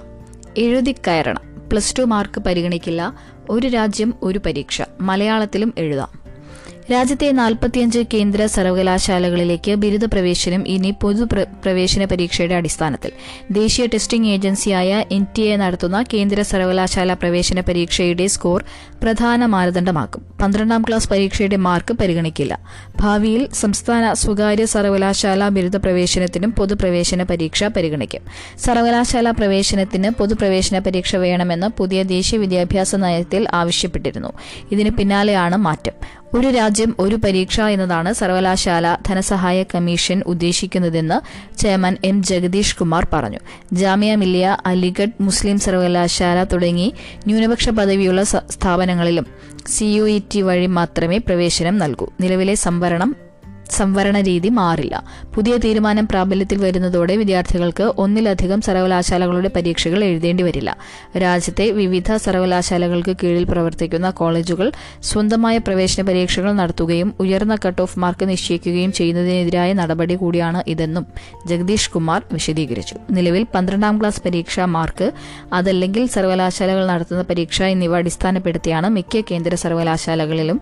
എഴുതിക്കയറണം 0.57 1.41
പ്ലസ് 1.71 1.99
ടു 1.99 2.03
മാർക്ക് 2.03 2.39
പരിഗണിക്കില്ല. 2.39 3.15
ഒരു 3.49 3.67
രാജ്യം 3.67 4.13
ഒരു 4.23 4.39
പരീക്ഷ. 4.45 4.81
മലയാളത്തിലും 5.01 5.73
എഴുതാം. 5.77 6.24
രാജ്യത്തെ 6.91 7.31
നാൽപ്പത്തിയഞ്ച് 7.31 7.99
കേന്ദ്ര 8.13 8.45
സർവകലാശാലകളിലേക്ക് 8.45 9.75
ബിരുദ 9.75 10.05
പ്രവേശനം 10.05 10.67
ഇനി 10.67 10.91
പൊതു 11.01 11.23
പ്രവേശന 11.63 12.05
പരീക്ഷയുടെ 12.05 12.55
അടിസ്ഥാനത്തിൽ. 12.55 13.11
ദേശീയ 13.51 13.85
ടെസ്റ്റിംഗ് 13.85 14.27
ഏജൻസിയായ 14.27 15.05
എൻ 15.11 15.25
ടി 15.37 15.41
എ 15.41 15.55
നടത്തുന്ന 15.55 16.03
കേന്ദ്ര 16.13 16.41
സർവകലാശാല 16.41 17.13
പ്രവേശന 17.13 17.59
പരീക്ഷയുടെ 17.59 18.27
സ്കോർ 18.27 18.63
പ്രധാന 19.03 19.45
മാനദണ്ഡമാക്കും. 19.45 20.25
പന്ത്രണ്ടാം 20.41 20.81
ക്ലാസ് 20.81 21.09
പരീക്ഷയുടെ 21.09 21.55
മാർക്ക് 21.55 21.93
പരിഗണിക്കില്ല. 21.93 22.59
ഭാവിയിൽ 23.01 23.49
സംസ്ഥാന 23.53 24.13
സ്വകാര്യ 24.13 24.65
സർവകലാശാല 24.65 25.49
ബിരുദ 25.49 25.75
പ്രവേശനത്തിനും 25.75 26.51
പൊതുപ്രവേശന 26.51 27.23
പരീക്ഷ 27.23 27.63
പരിഗണിക്കും. 27.63 28.21
സർവകലാശാല 28.59 29.31
പ്രവേശനത്തിന് 29.31 30.09
പൊതുപ്രവേശന 30.09 30.79
പരീക്ഷ 30.79 31.15
വേണമെന്ന് 31.15 31.67
പുതിയ 31.67 32.03
ദേശീയ 32.03 32.39
വിദ്യാഭ്യാസ 32.39 32.95
നയത്തിൽ 32.95 33.47
ആവശ്യപ്പെട്ടിരുന്നു. 33.53 34.29
ഇതിന് 34.71 34.89
പിന്നാലെയാണ് 34.89 35.55
മാറ്റം. 35.55 36.24
ഒരു 36.35 36.47
രാജ്യം 36.47 36.95
ഒരു 36.99 37.15
പരീക്ഷ 37.15 37.61
എന്നതാണ് 37.61 38.13
സർവകലാശാല 38.13 38.97
ധനസഹായ 39.07 39.63
കമ്മീഷൻ 39.63 40.23
ഉദ്ദേശിക്കുന്നതെന്ന് 40.27 41.17
ചെയർമാൻ 41.57 41.97
എം 42.03 42.23
ജഗദീഷ് 42.23 42.77
കുമാർ 42.77 43.07
പറഞ്ഞു. 43.13 43.39
ജാമിയ 43.73 44.15
മില്ലിയ 44.15 44.57
അലിഗഡ് 44.65 45.23
മുസ്ലിം 45.23 45.59
സർവകലാശാല 45.59 46.43
തുടങ്ങി 46.43 46.93
ന്യൂനപക്ഷ 47.27 47.69
പദവിയുള്ള 47.69 48.23
സ്ഥാപനങ്ങളിലും 48.23 49.25
സിയുഇടി 49.67 50.41
വഴി 50.41 50.65
മാത്രമേ 50.65 51.17
പ്രവേശനം 51.17 51.77
നൽകൂ. 51.77 52.07
നിലവിലെ 52.21 52.55
സംവരണം 52.55 53.24
സംവരണ 53.69 54.21
രീതി 54.21 54.49
മാറില്ല. 54.49 55.03
പുതിയ 55.35 55.57
തീരുമാനം 55.57 56.07
പ്രാബല്യത്തിൽ 56.07 56.57
വരുന്നതോടെ 56.57 57.15
വിദ്യാർത്ഥികൾക്ക് 57.15 57.83
ഒന്നിലധികം 57.97 58.61
സർവകലാശാലകളുടെ 58.61 59.49
പരീക്ഷകൾ 59.55 60.03
എഴുതേണ്ടി 60.03 60.43
വരില്ല. 60.43 60.77
രാജ്യത്തെ 61.17 61.71
വിവിധ 61.71 62.15
സർവകലാശാലകൾക്ക് 62.15 63.15
കീഴിൽ 63.23 63.43
പ്രവർത്തിക്കുന്ന 63.43 64.09
കോളേജുകൾ 64.09 64.71
സ്വന്തമായ 65.03 65.57
പ്രവേശന 65.57 66.03
പരീക്ഷകൾ 66.03 66.51
നടത്തുകയും 66.51 67.13
ഉയർന്ന 67.19 67.57
കട്ട് 67.67 67.81
ഓഫ് 67.81 67.99
മാർക്ക് 67.99 68.29
നിശ്ചയിക്കുകയും 68.29 68.91
ചെയ്യുന്നതിനെതിരായ 68.91 69.73
നടപടി 69.73 70.15
കൂടിയാണ് 70.15 70.63
ഇതെന്നും 70.67 71.05
ജഗദീഷ് 71.47 71.91
കുമാർ 71.91 72.23
വിശദീകരിച്ചു. 72.33 72.95
നിലവിൽ 73.11 73.45
പന്ത്രണ്ടാം 73.55 73.99
ക്ലാസ് 73.99 74.21
പരീക്ഷാ 74.25 74.65
മാർക്ക് 74.65 75.11
അതല്ലെങ്കിൽ 75.53 76.05
സർവകലാശാലകൾ 76.05 76.87
നടത്തുന്ന 76.87 77.21
പരീക്ഷ 77.21 77.63
എന്നിവ 77.63 77.97
അടിസ്ഥാനപ്പെടുത്തിയാണ് 77.97 78.89
മിക്ക 78.89 79.21
കേന്ദ്ര 79.31 79.55
സർവകലാശാലകളിലും 79.55 80.61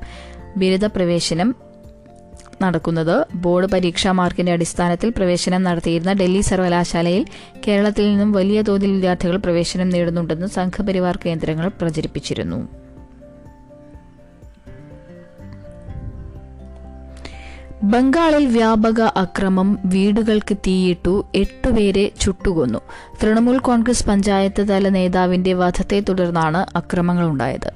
ബിരുദ 0.57 0.85
പ്രവേശനം 0.85 1.72
നടക്കുന്നത്. 2.61 3.25
ബോർഡ് 3.35 3.67
പരീക്ഷാ 3.67 4.11
മാർക്കിന്റെ 4.11 4.51
അടിസ്ഥാനത്തിൽ 4.51 5.09
പ്രവേശനം 5.09 5.63
നടത്തിയിരുന്ന 5.63 6.13
ഡൽഹി 6.13 6.41
സർവകലാശാലയിൽ 6.41 7.25
കേരളത്തിൽ 7.67 8.09
നിന്നും 8.09 8.31
വലിയ 8.31 8.61
തോതിൽ 8.61 8.91
വിദ്യാർത്ഥികൾ 8.91 9.37
പ്രവേശനം 9.37 9.89
നേടുന്നുണ്ടെന്ന് 9.89 10.47
സംഘപരിവാർ 10.47 11.19
കേന്ദ്രങ്ങൾ 11.25 11.67
പ്രചരിപ്പിച്ചിരുന്നു. 11.67 12.67
ബംഗാളിൽ 17.83 18.45
വ്യാപക 18.45 19.01
അക്രമം 19.01 19.79
വീടുകൾക്ക് 19.85 20.57
തീയിട്ടു 20.57 21.27
എട്ടുപേരെ 21.35 22.11
ചുട്ടുകൊന്നു. 22.21 22.79
തൃണമൂൽ 23.23 23.57
കോൺഗ്രസ് 23.57 24.05
പഞ്ചായത്ത് 24.05 24.69
തല 24.69 24.89
നേതാവിന്റെ 24.89 25.53
വധത്തെ 25.53 25.99
തുടർന്നാണ് 25.99 26.65
അക്രമങ്ങളുണ്ടായത്. 26.75 27.73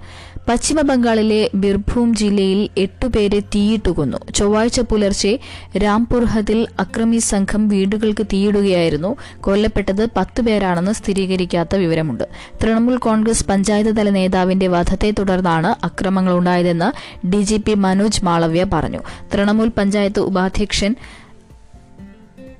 പശ്ചിമ 0.50 0.82
ബംഗാളിലെ 0.82 1.50
ബിർഭൂം 1.56 2.10
ജില്ലയിൽ 2.16 2.70
എട്ടുപേരെ 2.77 3.39
തീയിട്ട് 3.39 3.89
കൊന്നു 3.89 4.20
ചൊവ്വാഴ്ച 4.36 4.80
പുലർച്ചെ 4.80 5.39
രാംപുർഹത്തിൽ 5.84 6.68
അക്രമി 6.80 7.18
സംഘം 7.18 7.68
വീടുകൾക്ക് 7.68 8.25
തീയിടുകയായിരുന്നു. 8.34 9.12
കൊല്ലപ്പെട്ടത് 9.42 10.04
പത്ത് 10.18 10.42
പേരാണെന്ന് 10.42 10.92
സ്ഥിരീകരിക്കാത്ത 10.92 11.75
വിവരമുണ്ട്. 11.75 12.24
തൃണമൂൽ 12.63 12.98
കോൺഗ്രസ് 12.98 13.46
പഞ്ചായത്ത് 13.46 13.94
തല 13.98 14.10
നേതാവിന്റെ 14.10 14.68
വധത്തെ 14.68 15.13
തുടർന്നാണ് 15.20 15.86
അക്രമങ്ങളുണ്ടായതെന്ന് 15.86 16.89
ഡിജിപി 17.27 17.74
മനോജ് 17.74 18.25
മാളവ്യ 18.25 18.66
പറഞ്ഞു. 18.74 19.04
തൃണമൂൽ 19.34 19.72
പഞ്ചായത്ത് 19.77 20.20
ഉപാധ്യക്ഷൻ 20.20 20.96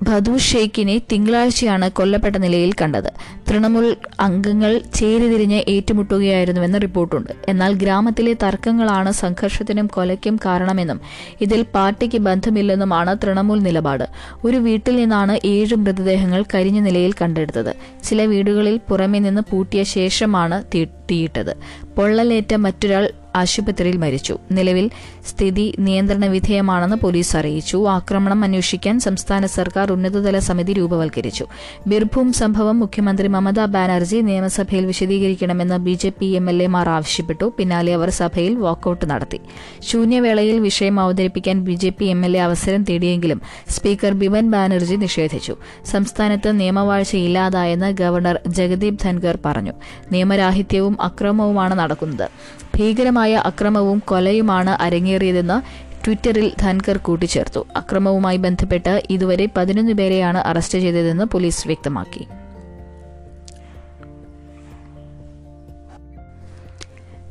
ഭദു 0.02 0.36
ഷെയ്ഖിനെ 0.36 1.00
തിങ്കളാഴ്ചയാണ് 1.12 1.90
കൊല്ലപ്പെട്ട 1.90 2.36
നിലയിൽ 2.36 2.72
കണ്ടത്. 2.82 3.12
തൃണമൂൽ 3.50 3.96
അംഗങ്ങൾ 4.20 4.80
ചേരിതിരിഞ്ഞ് 4.94 5.62
ഏറ്റുമുട്ടുകയായിരുന്നുവെന്ന് 5.68 6.82
റിപ്പോർട്ടുണ്ട്. 6.82 7.30
എന്നാൽ 7.48 7.74
ഗ്രാമത്തിലെ 7.74 8.32
തർക്കങ്ങളാണ് 8.32 9.12
സംഘർഷത്തിനും 9.12 9.86
കൊലയ്ക്കും 9.86 10.36
കാരണമെന്നും 10.36 11.00
ഇതിൽ 11.40 11.62
പാർട്ടിക്ക് 11.74 12.18
ബന്ധമില്ലെന്നുമാണ് 12.18 13.16
തൃണമൂൽ 13.16 13.58
നിലപാട്. 13.58 14.08
ഒരു 14.44 14.56
വീട്ടിൽ 14.56 14.96
നിന്നാണ് 14.96 15.38
ഏഴ് 15.44 15.74
മൃതദേഹങ്ങൾ 15.74 16.44
കരിഞ്ഞ 16.54 16.80
നിലയിൽ 16.80 17.12
കണ്ടെടുത്തത്. 17.12 17.74
ചില 18.04 18.22
വീടുകളിൽ 18.22 18.80
പുറമെ 18.88 19.18
നിന്ന് 19.18 19.40
പൂട്ടിയ 19.50 19.82
ശേഷമാണ് 19.82 20.64
തീ- 20.74 20.97
തീയിട്ടത് 21.10 21.56
പൊള്ളലേറ്റ 21.96 22.54
മറ്റൊരാൾ 22.54 23.10
ആശുപത്രിയിൽ 23.36 23.96
മരിച്ചു. 23.96 24.38
നിലവിൽ 24.52 24.90
സ്ഥിതി 25.26 25.74
നിയന്ത്രണ 25.78 26.26
വിധേയമാണെന്ന് 26.26 26.96
പോലീസ് 26.96 27.36
അറിയിച്ചു. 27.36 27.88
ആക്രമണം 27.88 28.44
അന്വേഷിക്കാൻ 28.44 29.00
സംസ്ഥാന 29.00 29.46
സർക്കാർ 29.46 29.92
ഉന്നതതല 29.92 30.38
സമിതി 30.38 30.72
രൂപവൽക്കരിച്ചു. 30.72 31.46
ബിർഭൂം 31.86 32.32
സംഭവം 32.32 32.80
മുഖ്യമന്ത്രി 32.80 33.28
മമതാ 33.28 33.64
ബാനർജി 33.64 34.16
നിയമസഭയിൽ 34.16 34.86
വിശദീകരിക്കണമെന്ന് 34.86 35.76
B 35.76 35.92
J 35.92 36.08
P 36.08 36.26
M 36.26 36.50
L 36.50 36.76
ആവശ്യപ്പെട്ടു. 36.88 37.52
പിന്നാലെ 37.58 37.94
അവർ 37.94 38.10
സഭയിൽ 38.10 38.54
വാക്കൌട്ട് 38.54 39.10
നടത്തി. 39.10 39.40
ശൂന്യവേളയിൽ 39.82 40.60
വിഷയം 40.60 41.00
അവതരിപ്പിക്കാൻ 41.00 41.60
B 41.60 41.72
J 41.72 41.88
P 41.88 42.04
M 42.04 42.24
L 42.24 42.36
A 42.36 42.40
അവസരം 42.40 42.84
തേടിയെങ്കിലും 42.84 43.42
സ്പീക്കർ 43.68 44.12
ബിമൻ 44.12 44.50
ബാനർജി 44.50 44.94
നിഷേധിച്ചു. 44.94 45.56
സംസ്ഥാനത്ത് 45.84 46.60
നിയമവാഴ്ച 46.60 47.16
ഇല്ലാതായെന്ന് 47.16 47.92
ഗവർണർ 47.92 48.40
ജഗദീപ് 48.46 48.98
ധൻഖർ 49.02 49.38
പറഞ്ഞു. 49.44 49.72
നിയമരാഹിത്യവും 50.12 50.97
അക്രമവുമാണ് 51.00 51.78
നടക്കുന്നത്. 51.78 52.30
ഭീകരമായ 52.76 53.34
അക്രമവും 53.34 54.02
കൊലയുമാണ് 54.04 54.70
അരങ്ങേറിയതെന്ന് 54.70 55.88
ട്വിറ്ററിൽ 56.04 56.52
ധൻകർ 56.60 56.96
കൂട്ടിച്ചേർത്തു. 56.96 57.66
അക്രമവുമായി 57.76 58.36
ബന്ധപ്പെട്ട് 58.36 59.02
ഇതുവരെ 59.10 59.48
പതിനൊന്ന് 59.56 59.92
പേരെയാണ് 59.92 60.38
അറസ്റ്റ് 60.38 60.78
ചെയ്തതെന്ന് 60.78 61.24
പോലീസ് 61.24 61.66
വ്യക്തമാക്കി. 61.66 62.26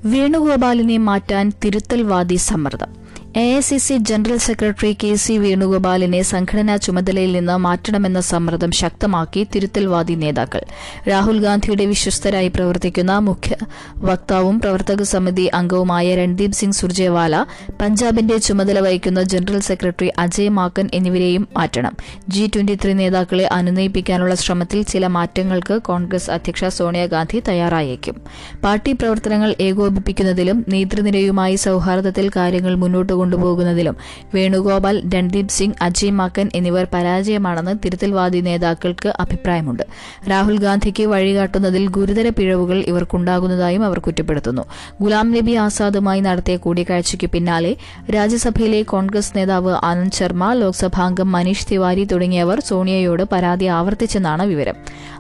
വേണുഗോപാലിനെ 0.05 0.97
മാറ്റാൻ 0.97 1.51
തിരുത്തൽവാദി 1.65 2.35
സമ്മർദ്ദം. 2.35 3.06
A 3.37 3.57
I 3.57 3.59
C 3.59 3.77
C 3.77 3.97
general 3.97 4.37
secretary 4.37 4.97
K 5.03 5.15
C 5.15 5.33
വേണുഗോപാലിനെ 5.33 6.21
സംഘടനാ 6.21 6.75
ചുമതലയിൽ 6.75 7.31
നിന്ന് 7.31 7.57
മാറ്റണമെന്ന 7.57 8.19
സമ്മർദ്ദം 8.21 8.71
ശക്തമാക്കി 8.71 9.47
തിരുത്തൽവാദി 9.55 10.13
നേതാക്കൾ. 10.13 10.61
രാഹുൽ 11.09 11.37
ഗാന്ധിയുടെ 11.39 11.85
വിശ്വസ്തരായി 11.85 12.47
പ്രവർത്തിക്കുന്ന 12.47 13.17
മുഖ്യ 13.17 13.55
വക്താവും 13.97 14.59
പ്രവർത്തക 14.59 15.01
സമിതി 15.03 15.45
അംഗവുമായ 15.53 16.15
രൺദീപ് 16.15 16.51
സിംഗ് 16.51 16.73
സുർജേവാല 16.73 17.45
പഞ്ചാബിന്റെ 17.81 18.37
ചുമതല 18.37 18.79
വഹിക്കുന്ന 18.79 19.23
ജനറൽ 19.23 19.59
സെക്രട്ടറി 19.59 20.11
അജയ് 20.17 20.49
മാക്കൻ 20.49 20.89
എന്നിവരെയും 20.93 21.47
മാറ്റണം. 21.57 21.93
ജി 22.29 22.51
ട്വന്റി 22.55 22.75
ത്രീ 22.75 22.93
നേതാക്കളെ 22.93 23.45
അനുനയിപ്പിക്കാനുള്ള 23.47 24.35
ശ്രമത്തിൽ 24.35 24.81
ചില 24.83 25.07
മാറ്റങ്ങൾക്ക് 25.07 25.81
കോൺഗ്രസ് 25.81 26.31
അധ്യക്ഷ 26.31 26.65
സോണിയാഗാന്ധി 26.65 27.43
തയ്യാറായേക്കും. 27.47 28.17
പാർട്ടി 28.63 28.91
പ്രവർത്തനങ്ങൾ 28.91 29.55
ഏകോപിപ്പിക്കുന്നതിലും 29.61 30.65
നേതൃനിരയുമായി 30.69 31.55
സൌഹാർദ്ദത്തിൽ 31.55 32.29
കാര്യങ്ങൾ 32.35 32.75
മുന്നോട്ട് 32.75 33.13
കൊണ്ടുപോകുന്നതിലും 33.27 33.95
വേണുഗോപാൽ 34.35 34.95
രൺദീപ് 35.13 35.49
സിംഗ് 35.49 35.75
അജയ് 35.81 36.11
മാക്കൻ 36.11 36.49
എന്നിവർ 36.55 36.87
പരാജയമാണെന്ന് 36.93 37.73
തിരുത്തൽവാദി 37.85 38.39
നേതാക്കൾക്ക് 38.39 39.09
അഭിപ്രായമുണ്ട്. 39.19 39.83
രാഹുൽ 40.29 40.57
ഗാന്ധിക്ക് 40.57 41.03
വഴികാട്ടുന്നതിൽ 41.03 41.87
ഗുരുതര 41.87 42.29
പിഴവുകൾ 42.29 42.77
ഇവർക്കുണ്ടാകുന്നതായും 42.87 43.83
അവർ 43.85 43.99
കുറ്റപ്പെടുത്തുന്നു. 43.99 44.63
ഗുലാം 45.01 45.31
നബി 45.31 45.51
ആസാദുമായി 45.51 46.19
നടത്തിയ 46.19 46.57
കൂടിക്കാഴ്ചയ്ക്ക് 46.57 47.27
പിന്നാലെ 47.27 47.75
രാജ്യസഭയിലെ 48.15 48.81
കോൺഗ്രസ് 48.83 49.37
നേതാവ് 49.37 49.75
ആനന്ദ് 49.83 50.15
ശർമ്മ 50.15 50.53
ലോക്സഭാംഗം 50.53 51.31
മനീഷ് 51.31 51.67
തിവാരി 51.71 52.03
തുടങ്ങിയവർ 52.03 52.59
സോണിയയോട് 52.59 53.23
പരാതി 53.31 53.65
ആവർത്തിച്ചെന്നാണ് 53.65 54.43
വിവരം. 54.43 54.75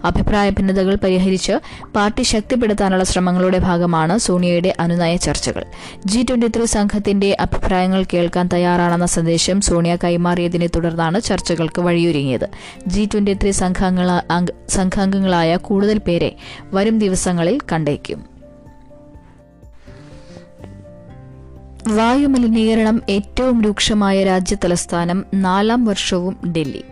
അഭിപ്രായ 0.05 0.49
ഭിന്നതകൾ 0.49 0.95
പരിഹരിച്ച് 0.95 1.53
പാർട്ടി 1.95 2.21
ശക്തിപ്പെടുത്താനുള്ള 2.21 3.03
ശ്രമങ്ങളുടെ 3.03 3.57
ഭാഗമാണ് 3.57 4.17
സോണിയയുടെ 4.17 4.73
അനുനയ 4.79 5.15
ചർച്ചകൾ. 5.15 5.63
ജി 6.05 6.25
ട്വന്റി 6.29 6.45
സംഘത്തിന്റെ 6.65 7.37
അഭിപ്രായങ്ങൾ 7.39 7.96
കേൾക്കാൻ 8.03 8.49
തയ്യാറാണെന്ന 8.53 9.05
സന്ദേശം 9.05 9.61
സോണിയ 9.61 9.97
കൈമാറിയതിനെ 10.03 10.67
തുടർന്നാണ് 10.67 11.21
ചർച്ചകൾക്ക് 11.21 11.81
വഴിയൊരുങ്ങിയത്. 11.81 12.49
ജി 12.87 13.09
ട്വന്റി 13.13 13.33
ത്രീ 13.33 13.51
സംഘാംഗങ്ങളായ 14.69 15.55
കൂടുതൽ 15.55 15.97
പേരെ 15.97 16.35
വരും 16.73 16.99
ദിവസങ്ങളിൽ 16.99 17.59
കണ്ടേക്കും. 17.71 18.37
വായുമലിനീകരണം 21.87 23.01
ഏറ്റവും 23.09 23.61
രൂക്ഷമായ 23.61 24.23
രാജ്യ 24.23 24.55
തലസ്ഥാനം 24.55 25.25
നാലാം 25.33 25.85
വർഷവും 25.85 26.53
ഡൽഹി. 26.57 26.83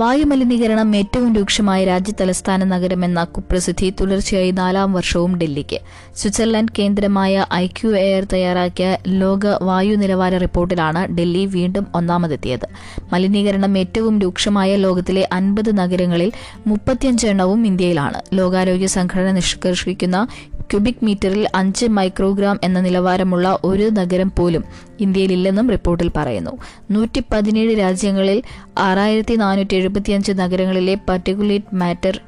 വായുമലിനീകരണം 0.00 0.96
ഏറ്റവും 0.96 1.34
രൂക്ഷമായ 1.34 1.84
രാജ്യ 1.84 2.12
തലസ്ഥാന 2.20 2.64
നഗരമെന്ന 2.64 3.24
കുപ്രസിദ്ധി 3.24 3.94
തുടർച്ചയായി 4.00 4.50
നാലാം 4.50 4.92
വർഷവും 4.92 5.36
ഡൽഹിക്ക്. 5.36 5.78
സ്വിറ്റ്സർലൻഡ് 6.16 6.74
കേന്ദ്രമായ 6.78 7.46
ഐ 7.54 7.64
ഐക്യു 7.66 7.90
എയർ 7.90 8.24
തയ്യാറാക്കിയ 8.32 8.98
ലോക 9.06 9.46
വായു 9.62 9.94
നിലവാര 9.96 10.36
റിപ്പോർട്ടിലാണ് 10.36 11.16
ഡൽഹി 11.16 11.46
വീണ്ടും 11.46 11.86
ഒന്നാമതെത്തിയത്. 11.94 12.66
മലിനീകരണം 13.12 13.78
ഏറ്റവും 13.78 14.20
രൂക്ഷമായ 14.20 14.76
ലോകത്തിലെ 14.76 15.28
അൻപത് 15.32 15.78
നഗരങ്ങളിൽ 15.78 16.32
മുപ്പത്തിയഞ്ച് 16.66 17.26
എണ്ണവും 17.26 17.66
ഇന്ത്യയിലാണ്. 17.66 18.20
ലോകാരോഗ്യ 18.34 18.86
സംഘടന 18.86 19.30
നിഷ്കർഷിക്കുന്ന 19.30 20.26
ക്യൂബിക് 20.70 21.04
മീറ്ററിൽ 21.04 21.48
അഞ്ച് 21.54 21.86
മൈക്രോഗ്രാം 21.86 22.60
എന്ന 22.62 22.80
നിലവാരമുള്ള 22.80 23.58
ഒരു 23.64 23.90
നഗരം 23.90 24.32
പോലും 24.38 24.64
ഇന്ത്യയിലില്ലെന്നും 25.00 25.70
റിപ്പോർട്ടിൽ 25.70 26.10
പറയുന്നു. 26.16 26.50
നൂറ്റി 26.90 27.22
പതിനേഴ് 27.32 27.78
രാജ്യങ്ങളിൽ 27.78 28.42
ആറായിരത്തി 28.78 29.34
നാനൂറ്റി 29.34 29.74
എഴുപത്തിയഞ്ച് 29.74 30.32
നഗരങ്ങളിലെ 30.32 30.94
പർട്ടിക്കുലേറ്റ് 31.08 31.74
മാറ്റർ 31.74 32.20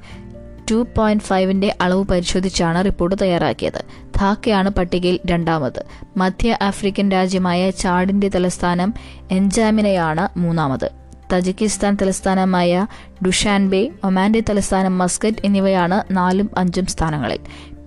ടു 0.71 0.87
പോയിന്റ് 0.97 1.25
ഫൈവിന്റെ 1.25 1.75
അളവ് 1.81 2.05
പരിശോധിച്ചാണ് 2.05 2.85
റിപ്പോർട്ട് 2.85 3.17
തയ്യാറാക്കിയത്. 3.23 3.85
ധാക്കയാണ് 4.17 4.71
പട്ടികയിൽ 4.71 5.21
രണ്ടാമത്. 5.27 5.85
മധ്യ 6.17 6.59
ആഫ്രിക്കൻ 6.63 7.11
രാജ്യമായ 7.11 7.71
ചാഡിന്റെ 7.71 8.29
തലസ്ഥാനം 8.29 8.95
എൻജാമിനയാണ് 9.31 10.39
മൂന്നാമത്. 10.39 10.91
തജിക്കിസ്ഥാൻ 11.33 11.97
തലസ്ഥാനമായ 12.03 12.87
ഡുഷാൻബെ 13.27 13.91
ഒമാന്റെ 14.05 14.41
തലസ്ഥാനം 14.41 14.99
മസ്കറ്റ് 14.99 15.37
എന്നിവയാണ് 15.45 16.17
നാലും 16.17 16.51
അഞ്ചും 16.59 16.87
സ്ഥാനങ്ങളിൽ. 16.87 17.39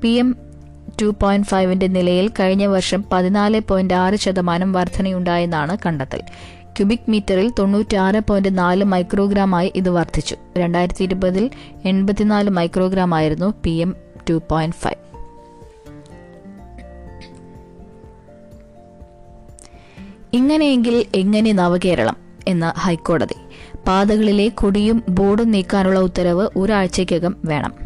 പി 0.02 0.10
എം 0.10 0.51
ടു 1.02 1.16
പോയിന്റ് 1.22 1.48
ഫൈവിന്റെ 1.48 1.88
നിലയിൽ 1.88 2.32
കഴിഞ്ഞ 2.40 2.66
വർഷം 2.66 3.06
പതിനാല് 3.12 3.62
പോയിന്റ് 3.70 3.94
ആറ് 3.94 4.16
ശതമാനം 4.16 4.74
വർധനയുണ്ടായെന്നാണ് 4.74 5.78
കണ്ടെത്തൽ. 5.86 6.22
ക്യൂബിക് 6.62 7.12
മീറ്ററിൽ 7.12 7.52
തൊണ്ണൂറ്റിയാറ് 7.60 8.20
പോയിന്റ് 8.20 8.58
നാല് 8.58 8.84
മൈക്രോഗ്രാമായി 8.84 9.72
ഇത് 9.76 9.90
വർദ്ധിച്ചു. 9.90 10.36
രണ്ടായിരത്തി 10.58 11.04
ഇരുപതിൽ 11.04 11.50
എൺപത്തിനാല് 11.86 12.50
മൈക്രോഗ്രാം 12.50 13.16
ആയിരുന്നു 13.16 13.54
P 13.64 13.70
M 13.70 13.96
two 14.30 14.42
point 14.52 14.76
five 14.76 15.02
ഇങ്ങനെയെങ്കിൽ 20.34 21.06
എങ്ങനെ 21.16 21.52
നവകേരളം? 21.52 22.16
എന്ന് 22.48 22.80
ഹൈക്കോടതി. 22.80 23.36
പാതകളിലെ 23.88 24.50
കൊടിയും 24.50 25.04
ബോർഡും 25.10 25.52
നീക്കാനുള്ള 25.52 26.00
ഉത്തരവ് 26.00 26.50
ഒരാഴ്ചയ്ക്കകം 26.56 27.36
വേണം. 27.46 27.81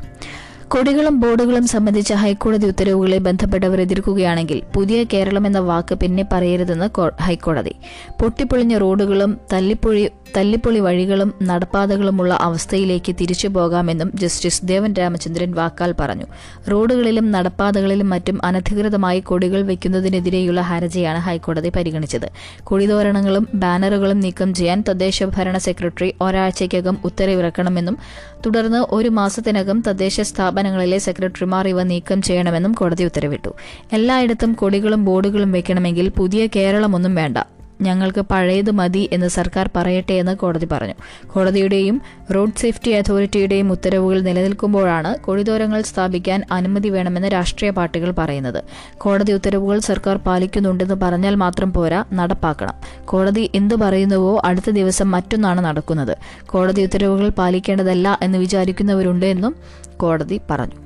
കൊടികളും 0.76 1.20
ബോർഡുകളും 1.20 1.68
സംബന്ധിച്ച 1.68 2.14
ഹൈക്കോടതി 2.14 2.66
ഉത്തരവുകളെ 2.66 3.18
ബന്ധപ്പെട്ടവർ 3.18 3.82
എതിർക്കുകയാണെങ്കിൽ 3.82 4.62
പുതിയ 4.74 5.04
കേരളം 5.04 5.46
എന്ന 5.46 5.60
വാക്ക് 5.60 5.96
പിന്നെ 5.96 6.24
പറയരുതെന്ന് 6.34 6.88
ഹൈക്കോടതി. 7.22 7.74
പൊട്ടിപ്പൊളിഞ്ഞ 8.22 8.78
റോഡുകളും 8.78 9.40
തല്ലിപ്പൊളി 9.54 10.12
തല്ലിപ്പൊളി 10.38 10.80
വഴികളും 10.80 11.34
നടപ്പാതകളുമുള്ള 11.44 12.34
അവസ്ഥയിലേക്ക് 12.34 13.16
തിരിച്ചു 13.22 13.48
പോകാമെന്നും 13.48 14.12
ജസ്റ്റിസ് 14.16 14.66
ദേവൻ 14.66 14.94
രാമചന്ദ്രൻ 14.94 15.52
വാക്കാൽ 15.52 15.92
പറഞ്ഞു. 16.00 16.28
റോഡുകളിലും 16.72 17.32
നടപ്പാതകളിലും 17.32 18.10
മറ്റും 18.10 18.46
അനധികൃതമായി 18.46 19.20
കൊടികൾ 19.20 19.62
വയ്ക്കുന്നതിനെതിരെയുള്ള 19.62 20.62
ഹർജിയാണ് 20.62 21.20
ഹൈക്കോടതി 21.20 21.70
പരിഗണിച്ചത്. 21.70 22.28
കൊടിതോരണങ്ങളും 22.64 23.48
ബാനറുകളും 23.56 24.20
നീക്കം 24.20 24.54
ചെയ്യാൻ 24.54 24.84
തദ്ദേശ 24.90 25.24
ഭരണ 25.24 25.58
സെക്രട്ടറി 25.58 26.14
ഒരാഴ്ചയ്ക്കകം 26.22 26.98
ഉത്തരവിറക്കണമെന്നും 27.04 27.98
തുടർന്ന് 28.46 28.78
ഒരു 28.92 29.10
മാസത്തിനകം 29.10 29.84
തദ്ദേശ 29.88 30.22
സ്ഥാപനങ്ങളിലെ 30.66 30.98
സെക്രട്ടറിമാർ 30.98 31.66
ഇവ 31.72 31.80
നീക്കം 31.90 32.20
ചെയ്യണമെന്നും 32.28 32.72
കോടതി 32.72 33.04
ഉത്തരവിട്ടു. 33.10 33.52
എല്ലായിടത്തും 33.94 34.52
കൊടികളും 34.62 35.02
ബോർഡുകളും 35.08 35.52
വെക്കണമെങ്കിൽ 35.52 36.08
പുതിയ 36.20 36.42
കേരളമൊന്നും 36.56 37.14
വേണ്ട. 37.16 37.38
ഞങ്ങൾക്ക് 37.82 38.22
പഴയത് 38.22 38.72
മതി 38.72 39.10
എന്ന് 39.12 39.28
സർക്കാർ 39.28 39.70
പറയട്ടെ 39.76 40.14
എന്ന് 40.14 40.36
കോടതി 40.36 40.68
പറഞ്ഞു. 40.72 40.94
കോടതിയുടെയും 41.28 42.02
റോഡ് 42.36 42.60
സേഫ്റ്റി 42.60 42.92
അതോറിറ്റിയുടെയും 42.92 43.72
ഉത്തരവുകൾ 43.72 44.22
നിലനിൽക്കുമ്പോഴാണ് 44.22 45.20
കൊടിതോരങ്ങൾ 45.20 45.82
സ്ഥാപിക്കാൻ 45.82 46.44
അനുമതി 46.52 46.90
വേണമെന്ന് 46.90 47.28
രാഷ്ട്രീയ 47.28 47.72
പാർട്ടികൾ 47.72 48.12
പറയുന്നത്. 48.12 48.64
കോടതി 48.98 49.32
ഉത്തരവുകൾ 49.32 49.80
സർക്കാർ 49.80 50.18
പാലിക്കുന്നുണ്ടെന്ന് 50.18 50.96
പറഞ്ഞാൽ 50.96 51.36
മാത്രം 51.36 51.74
പോരാ 51.74 52.06
നടപ്പാക്കണം. 52.14 53.06
കോടതി 53.06 53.52
എന്തു 53.56 53.76
പറയുന്നുവോ 53.76 54.42
അടുത്ത 54.46 54.70
ദിവസം 54.70 55.12
മറ്റൊന്നാണ് 55.12 55.66
നടക്കുന്നത്. 55.66 56.18
കോടതി 56.46 56.82
ഉത്തരവുകൾ 56.82 57.30
പാലിക്കേണ്ടതല്ല 57.30 58.20
എന്ന് 58.22 58.38
വിചാരിക്കുന്നവരുണ്ട് 58.38 59.26
എന്നും 59.26 59.56
കോടതി 59.98 60.42
പറഞ്ഞു. 60.50 60.85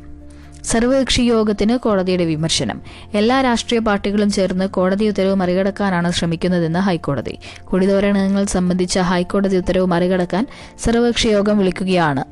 സർവകക്ഷി 0.64 1.22
യോഗത്തിന് 1.22 1.78
കോടതിയുടെ 1.78 2.26
വിമർശനം. 2.26 2.82
എല്ലാ 3.14 3.42
രാഷ്ട്രീയ 3.42 3.80
പാർട്ടികളും 3.80 4.32
ചേർന്ന് 4.32 4.70
കോടതി 4.70 5.06
ഉത്തരവ് 5.06 5.36
മറികടക്കാനാണ് 5.36 6.12
ശ്രമിക്കുന്നതെന്ന് 6.12 6.80
ഹൈക്കോടതി. 6.80 7.38
കുടിതോരണങ്ങൾ 7.64 8.46
സംബന്ധിച്ച 8.46 9.00
ഹൈക്കോടതി 9.00 9.58
ഉത്തരവ് 9.58 9.86
മറികടക്കാൻ 9.86 10.48
സർവകക്ഷി 10.80 11.28
യോഗം 11.28 11.58
വിളിക്കുകയാണ്. 11.58 12.24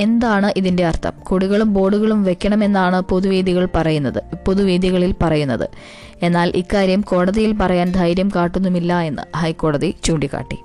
എന്താണ് 0.00 0.52
ഇതിന്റെ 0.56 0.86
അർത്ഥം? 0.86 1.12
കൊടികളും 1.22 1.74
ബോർഡുകളും 1.74 2.24
വെക്കണമെന്നാണ് 2.24 3.00
പൊതുവേദികൾ 3.00 3.68
പറയുന്നത് 3.74 4.22
പൊതുവേദികളിൽ 4.46 5.14
പറയുന്നത്. 5.22 5.68
എന്നാൽ 6.22 6.52
ഇക്കാര്യം 6.54 7.00
കോടതിയിൽ 7.00 7.52
പറയാൻ 7.52 7.92
ധൈര്യം 7.92 8.30
കാട്ടുന്നുമില്ല 8.36 9.00
എന്ന് 9.00 9.36
ഹൈക്കോടതി 9.36 9.94
ചൂണ്ടിക്കാട്ടി. 10.04 10.56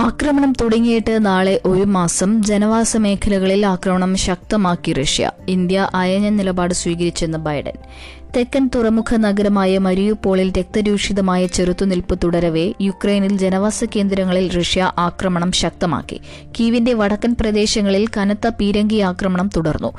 ആക്രമണം 0.00 0.52
തുടങ്ങിയിട്ട് 0.60 1.26
നാളെ 1.26 1.60
ഒരു 1.64 1.82
മാസം 1.82 2.42
ജനവാസ 2.42 2.96
മേഖലകളിൽ 2.96 3.66
ആക്രമണം 3.66 4.16
ശക്തമാക്കി 4.16 4.92
റഷ്യ. 4.92 5.30
ഇന്ത്യ 5.48 5.88
അയഞ്ഞ 5.94 6.28
നിലപാട് 6.28 6.74
സ്വീകരിച്ചെന്ന് 6.74 7.38
ബൈഡൻ. 7.38 7.72
തെക്കൻ 8.36 8.70
തുറമുഖ 8.74 9.16
നഗരമായ 9.16 9.78
മരിയുപോളിൽ 9.78 10.52
രക്തരൂഷിതമായ 10.58 11.46
ചെറുത്തുനിൽപ്പ് 11.46 12.18
തുടരവെ 12.24 12.74
യുക്രൈനിൽ 12.80 13.38
ജനവാസ 13.38 13.84
കേന്ദ്രങ്ങളിൽ 13.84 14.52
റഷ്യ 14.52 14.92
ആക്രമണം 14.98 15.52
ശക്തമാക്കി. 15.52 16.20
കീവിന്റെ 16.60 16.94
വടക്കൻ 16.94 17.36
പ്രദേശങ്ങളിൽ 17.40 18.06
കനത്ത 18.16 18.48
പീരങ്കി 18.48 18.96
ആക്രമണം 18.96 19.50
തുടർന്നു. 19.56 19.92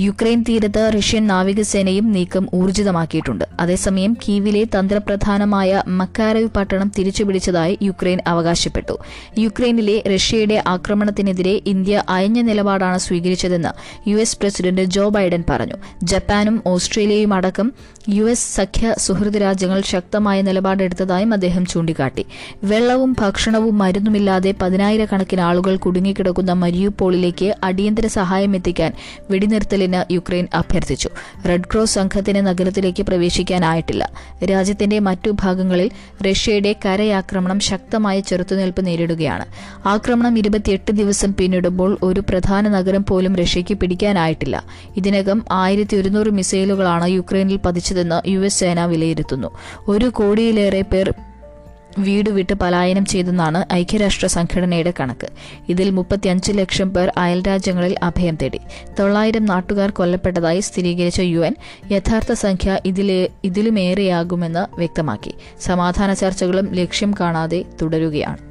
യുക്രൈൻ 0.00 0.44
തീരത്ത് 0.48 0.82
റഷ്യൻ 0.96 1.26
നാവികസേനയും 1.26 2.12
നീക്കം 2.12 2.48
ഊർജിതമാക്കിയിട്ടുണ്ട്. 2.54 3.44
അതേസമയം 3.60 4.16
കീവിലെ 4.22 4.62
തന്ത്രപ്രധാനമായ 4.64 5.82
മക്കാരവ് 5.88 6.48
പട്ടണം 6.56 6.92
തിരിച്ചുപിടിച്ചതായി 6.98 7.78
യുക്രൈൻ 7.82 8.20
അവകാശപ്പെട്ടു. 8.26 8.94
യുക്രൈനിലെ 9.38 9.96
റഷ്യയുടെ 10.14 10.62
ആക്രമണത്തിനെതിരെ 10.66 11.54
ഇന്ത്യ 11.66 12.04
അയഞ്ഞ 12.08 12.40
നിലപാടാണ് 12.40 12.98
സ്വീകരിച്ചതെന്ന് 12.98 13.72
U 14.10 14.16
S 14.16 14.38
president 14.38 14.82
Joe 14.96 15.08
Biden 15.08 15.44
പറഞ്ഞു. 15.50 15.76
ജപ്പാനും 16.04 16.62
ഓസ്ട്രേലിയയും 16.66 17.34
അടക്കം 17.34 17.72
യു 18.08 18.24
എസ് 18.24 18.56
സഖ്യ 18.56 18.94
സുഹൃത് 18.98 19.38
രാജ്യങ്ങൾ 19.42 19.80
ശക്തമായ 19.80 20.42
നിലപാടെടുത്തതായും 20.42 21.32
അദ്ദേഹം 21.32 21.66
ചൂണ്ടിക്കാട്ടി. 21.66 22.24
വെള്ളവും 22.64 23.16
ഭക്ഷണവും 23.20 23.78
മരുന്നുമില്ലാതെ 23.78 24.54
പതിനായിരക്കണക്കിന് 24.62 25.40
ആളുകൾ 25.40 25.76
കുടുങ്ങിക്കിടക്കുന്ന 25.76 26.52
മരിയുപോളിലേക്ക് 26.64 27.50
അടിയന്തര 27.64 28.06
സഹായം 28.18 28.54
എത്തിക്കാൻ 28.56 28.92
വെടിനിർത്തലിന് 29.30 29.88
യുക്രൈൻ 30.10 30.48
അഭ്യർത്ഥിച്ചു. 30.54 31.08
റെഡ് 31.48 31.64
ക്രോസ് 31.72 31.94
സംഘത്തിന് 31.94 32.46
നഗരത്തിലേക്ക് 32.46 33.02
പ്രവേശിക്കാനായിട്ടില്ല. 33.02 34.10
രാജ്യത്തിന്റെ 34.44 34.98
മറ്റു 34.98 35.30
ഭാഗങ്ങളിൽ 35.30 35.90
റഷ്യയുടെ 36.22 36.76
കരയാക്രമണം 36.84 37.60
ശക്തമായ 37.60 38.20
ചെറുത്തുനിൽപ്പ് 38.20 38.86
നേരിടുകയാണ്. 38.86 39.46
ആക്രമണം 39.88 40.38
ഇരുപത്തിയെട്ട് 40.38 40.92
ദിവസം 40.92 41.34
പിന്നിടുമ്പോൾ 41.34 41.98
ഒരു 42.02 42.20
പ്രധാന 42.20 42.68
നഗരം 42.68 43.04
പോലും 43.04 43.36
റഷ്യയ്ക്ക് 43.36 43.74
പിടിക്കാനായിട്ടില്ല. 43.74 44.64
ഇതിനകം 44.96 45.44
ആയിരത്തി 45.50 45.96
ഒരുന്നൂറ് 45.96 46.30
മിസൈലുകളാണ് 46.30 47.08
യുക്രൈനിൽ 47.08 47.56
പതിച്ചതെന്ന് 47.56 48.28
യു 48.28 48.40
എസ് 48.40 48.60
സേന 48.60 48.84
വിലയിരുത്തുന്നു. 48.84 49.48
ഒരു 49.88 50.08
കോടിയിലേറെ 50.08 50.82
പേർ 50.82 51.14
വീട് 51.98 52.30
വിട്ട് 52.30 52.52
പലായനം 52.52 53.04
ചെയ്തെന്നാണ് 53.04 53.72
ഐക്യരാഷ്ട്ര 53.72 54.26
സംഘടനയുടെ 54.26 54.92
കണക്ക്. 55.00 55.28
ഇതിൽ 55.68 55.90
മുപ്പത്തിയഞ്ച് 55.90 56.52
ലക്ഷം 56.52 56.94
പേർ 56.94 57.12
അയൽരാജ്യങ്ങളിൽ 57.16 57.96
അഭയം 58.02 58.38
തേടി. 58.42 58.60
തൊള്ളായിരം 58.98 59.44
നാട്ടുകാർ 59.44 59.90
കൊല്ലപ്പെട്ടതായി 59.90 60.60
സ്ഥിരീകരിച്ച 60.60 61.20
യു 61.20 61.38
എൻ 61.38 61.54
യഥാർത്ഥ 61.90 62.32
സംഖ്യ 62.32 62.78
ഇതിലെ 62.86 63.28
ഇതിലുമേറെയാകുമെന്ന് 63.44 64.76
വ്യക്തമാക്കി. 64.78 65.34
സമാധാന 65.60 66.14
ചർച്ചകളും 66.14 66.72
ലക്ഷ്യം 66.72 67.14
കാണാതെ 67.20 67.64
തുടരുകയാണ്. 67.82 68.50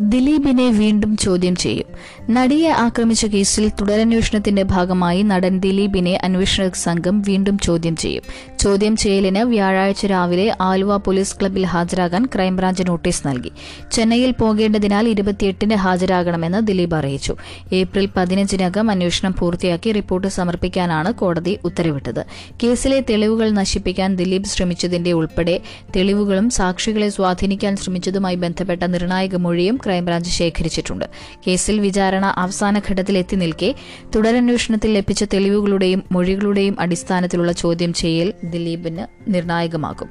ദിലീപിനെ 0.00 0.70
വീണ്ടും 0.70 1.16
ചോദ്യം 1.16 1.56
ചെയ്യും. 1.56 1.86
നടിയെ 2.30 2.68
ആക്രമിച്ച 2.68 3.26
കേസിൽ 3.26 3.68
തുടരന്വേഷണത്തിന്റെ 3.68 4.62
ഭാഗമായി 4.62 5.22
നടൻ 5.22 5.58
ദിലീപിനെ 5.58 6.18
അന്വേഷണ 6.22 6.68
സംഘം 6.68 7.22
വീണ്ടും 7.22 7.58
ചോദ്യം 7.58 7.96
ചെയ്യും. 7.96 8.22
ചോദ്യം 8.58 8.96
ചെയ്യലിന് 8.96 9.38
വ്യാഴാഴ്ച 9.38 10.06
രാവിലെ 10.06 10.56
ആലുവ 10.60 10.96
പോലീസ് 10.96 11.36
ക്ലബ്ബിൽ 11.40 11.66
ഹാജരാകാൻ 11.66 12.26
ക്രൈംബ്രാഞ്ച് 12.34 12.82
നോട്ടീസ് 12.88 13.28
നൽകി. 13.28 13.52
ചെന്നൈയിൽ 13.92 14.30
പോകേണ്ടതിനാൽ 14.30 15.08
ഇരുപത്തിയെട്ടിന് 15.08 15.74
ഹാജരാകണമെന്ന് 15.74 16.66
ദിലീപ് 16.66 16.94
അറിയിച്ചു. 16.94 17.34
ഏപ്രിൽ 17.72 18.08
പതിനഞ്ചിനകം 18.16 18.90
അന്വേഷണം 18.90 19.34
പൂർത്തിയാക്കി 19.38 19.92
റിപ്പോർട്ട് 19.92 20.28
സമർപ്പിക്കാനാണ് 20.28 21.14
കോടതി 21.14 21.58
ഉത്തരവിട്ടത്. 21.64 22.26
കേസിലെ 22.62 23.00
തെളിവുകൾ 23.10 23.50
നശിപ്പിക്കാൻ 23.50 24.16
ദിലീപ് 24.16 24.44
ശ്രമിച്ചതിന്റെ 24.44 25.12
ഉൾപ്പെടെ 25.12 25.60
തെളിവുകളും 25.96 26.50
സാക്ഷികളെ 26.50 27.08
സ്വാധീനിക്കാൻ 27.08 27.76
ശ്രമിച്ചതുമായി 27.76 28.36
ബന്ധപ്പെട്ട 28.36 28.82
നിർണായക 28.84 29.36
മൊഴിയും 29.36 29.76
ക്രൈംബ്രാഞ്ച് 29.86 30.30
ശേഖരിച്ചിട്ടുണ്ട്. 30.30 31.04
കേസിൽ 31.48 31.80
വിചാരണ 31.80 32.26
അവസാന 32.36 32.78
ഘട്ടത്തിൽ 32.78 33.18
എത്തി 33.18 33.36
നിൽക്കെ 33.36 33.74
തുടരന്വേഷണത്തിൽ 34.16 34.92
ലഭിച്ച 34.92 35.24
തെളിവുകളുടെയും 35.24 36.02
മൊഴികളുടെയും 36.12 36.76
അടിസ്ഥാനത്തിലുള്ള 36.80 37.52
ചോദ്യം 37.52 37.92
ചെയ്യൽ 37.92 38.32
ദിലീപിന് 38.56 39.04
നിർണായകമാകും. 39.34 40.10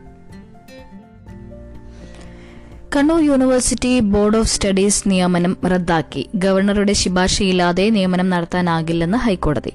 Kannur 2.96 3.22
university 3.24 4.00
board 4.00 4.38
of 4.38 4.48
studies 4.48 5.04
നിയമനം 5.08 5.58
റദ്ദാക്കി. 5.72 6.30
ഗവർണറുടെ 6.36 6.94
ശുപാർശയില്ലാതെ 6.94 7.90
നിയമനം 7.90 8.30
നടത്താനാകില്ലെന്ന് 8.30 9.18
ഹൈക്കോടതി. 9.18 9.74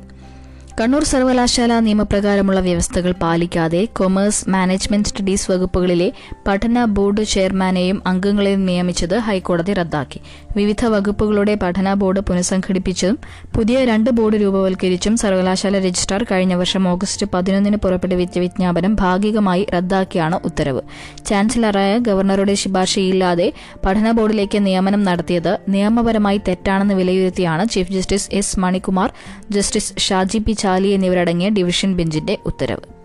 കണ്ണൂർ 0.81 1.05
സർവകലാശാല 1.05 1.79
നിയമപ്രകാരമുള്ള 1.79 2.61
വ്യവസ്ഥകൾ 2.61 3.13
പാലിക്കാതെ 3.13 3.89
കൊമേഴ്സ് 3.93 4.51
മാനേജ്മെന്റ് 4.51 5.09
സ്റ്റഡീസ് 5.09 5.51
വകുപ്പുകളിലെ 5.51 6.13
പഠന 6.49 6.85
ബോർഡ് 6.85 7.23
ചെയർമാനെയും 7.23 8.03
അംഗങ്ങളെയും 8.07 8.67
നിയമിച്ചത് 8.67 9.19
ഹൈക്കോടതി 9.19 9.73
റദ്ദാക്കി. 9.73 10.21
വിവിധ 10.57 10.85
വകുപ്പുകളുടെ 10.85 11.55
പഠന 11.55 11.95
ബോർഡ് 11.95 12.21
പുനഃസംഘടിപ്പിച്ചതും 12.21 13.19
പുതിയ 13.57 13.85
രണ്ട് 13.85 14.11
ബോർഡ് 14.11 14.35
രൂപവൽക്കരിച്ചും 14.35 15.17
സർവകലാശാല 15.17 15.79
രജിസ്ട്രാർ 15.79 16.25
കഴിഞ്ഞ 16.31 16.55
വർഷം 16.55 16.89
ഓഗസ്റ്റ് 16.89 17.27
പതിനൊന്നിന് 17.35 17.77
പുറപ്പെടുവിച്ച 17.77 18.39
വിജ്ഞാപനം 18.39 18.95
ഭാഗികമായി 18.95 19.67
റദ്ദാക്കിയാണ് 19.75 20.39
ഉത്തരവ്. 20.45 20.83
ചാൻസലറായ 21.27 21.99
ഗവർണറുടെ 21.99 22.55
ശുപാർശയില്ലാതെ 22.55 23.53
പഠന 23.87 24.11
ബോർഡിലേക്ക് 24.11 24.67
നിയമനം 24.67 25.05
നടത്തിയത് 25.05 25.59
നിയമപരമായി 25.69 26.41
തെറ്റാണെന്ന് 26.49 26.95
വിലയിരുത്തിയാണ് 26.95 27.69
chief 27.69 27.93
justice 27.93 28.29
S 28.33 28.61
Manikumar 28.61 29.13
justice 29.51 29.95
Shaji 29.99 30.39
P 30.39 30.53
Chali 30.71 30.89
എന്നിവരടങ്ങിയ 30.89 31.49
ഡിവിഷൻ 31.49 31.91
ബെഞ്ചിന്റെ 31.95 32.39
ഉത്തരവ്. 32.47 33.00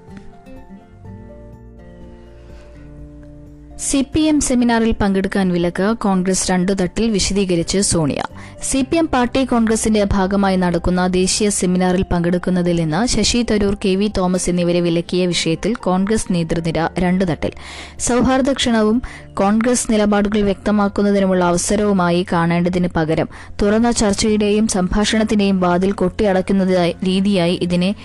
സി 3.80 4.06
പി 4.14 4.20
എം 4.20 4.42
സെമിനാറിൽ 4.42 4.92
പങ്കെടുക്കാൻ 4.92 5.52
വിലക്ക് 5.52 5.98
കോൺഗ്രസ് 5.98 6.52
രണ്ടു 6.52 6.72
തട്ടിൽ 6.72 7.12
വിശദീകരിച്ച് 7.12 7.78
Sonia. 7.80 8.22
C 8.64 8.86
P 8.92 8.98
M 8.98 9.08
party 9.08 9.46
കോൺഗ്രസിന്റെ 9.46 10.04
ഭാഗമായി 10.04 10.56
നടക്കുന്ന 10.56 11.08
ദേശീയ 11.08 11.50
സെമിനാറിൽ 11.50 12.04
പങ്കെടുക്കുന്നതിൽ 12.04 12.76
നിന്ന് 12.76 13.08
ശശി 13.08 13.46
തരൂർ 13.52 13.78
കെ 13.86 13.96
വി 13.96 14.12
തോമസ് 14.18 14.50
എന്നിവരെ 14.50 14.80
വിലക്കിയ 14.80 15.26
വിഷയത്തിൽ 15.26 15.74
കോൺഗ്രസ് 15.74 16.34
നേതൃനിര 16.34 16.90
രണ്ടു 17.00 17.26
തട്ടിൽ. 17.26 17.52
സൌഹാർദ്ദ 18.00 18.54
ക്ഷണവും 18.54 19.02
കോൺഗ്രസ് 19.34 19.92
നിലപാടുകൾ 19.92 20.42
വ്യക്തമാക്കുന്നതിനുമുള്ള 20.42 21.46
അവസരവുമായി 21.46 22.26
കാണേണ്ടതിന് 22.32 22.88
പകരം 22.96 23.28
തുറന്ന 23.62 23.92
ചർച്ചയുടെയും 23.92 24.68
സംഭാഷണത്തിന്റെയും 24.68 25.60
വാതിൽ 25.60 25.92
കൊട്ടിയടക്കുന്ന 25.92 26.64
രീതിയായി 27.04 27.60
ഇതിനെ 27.62 27.96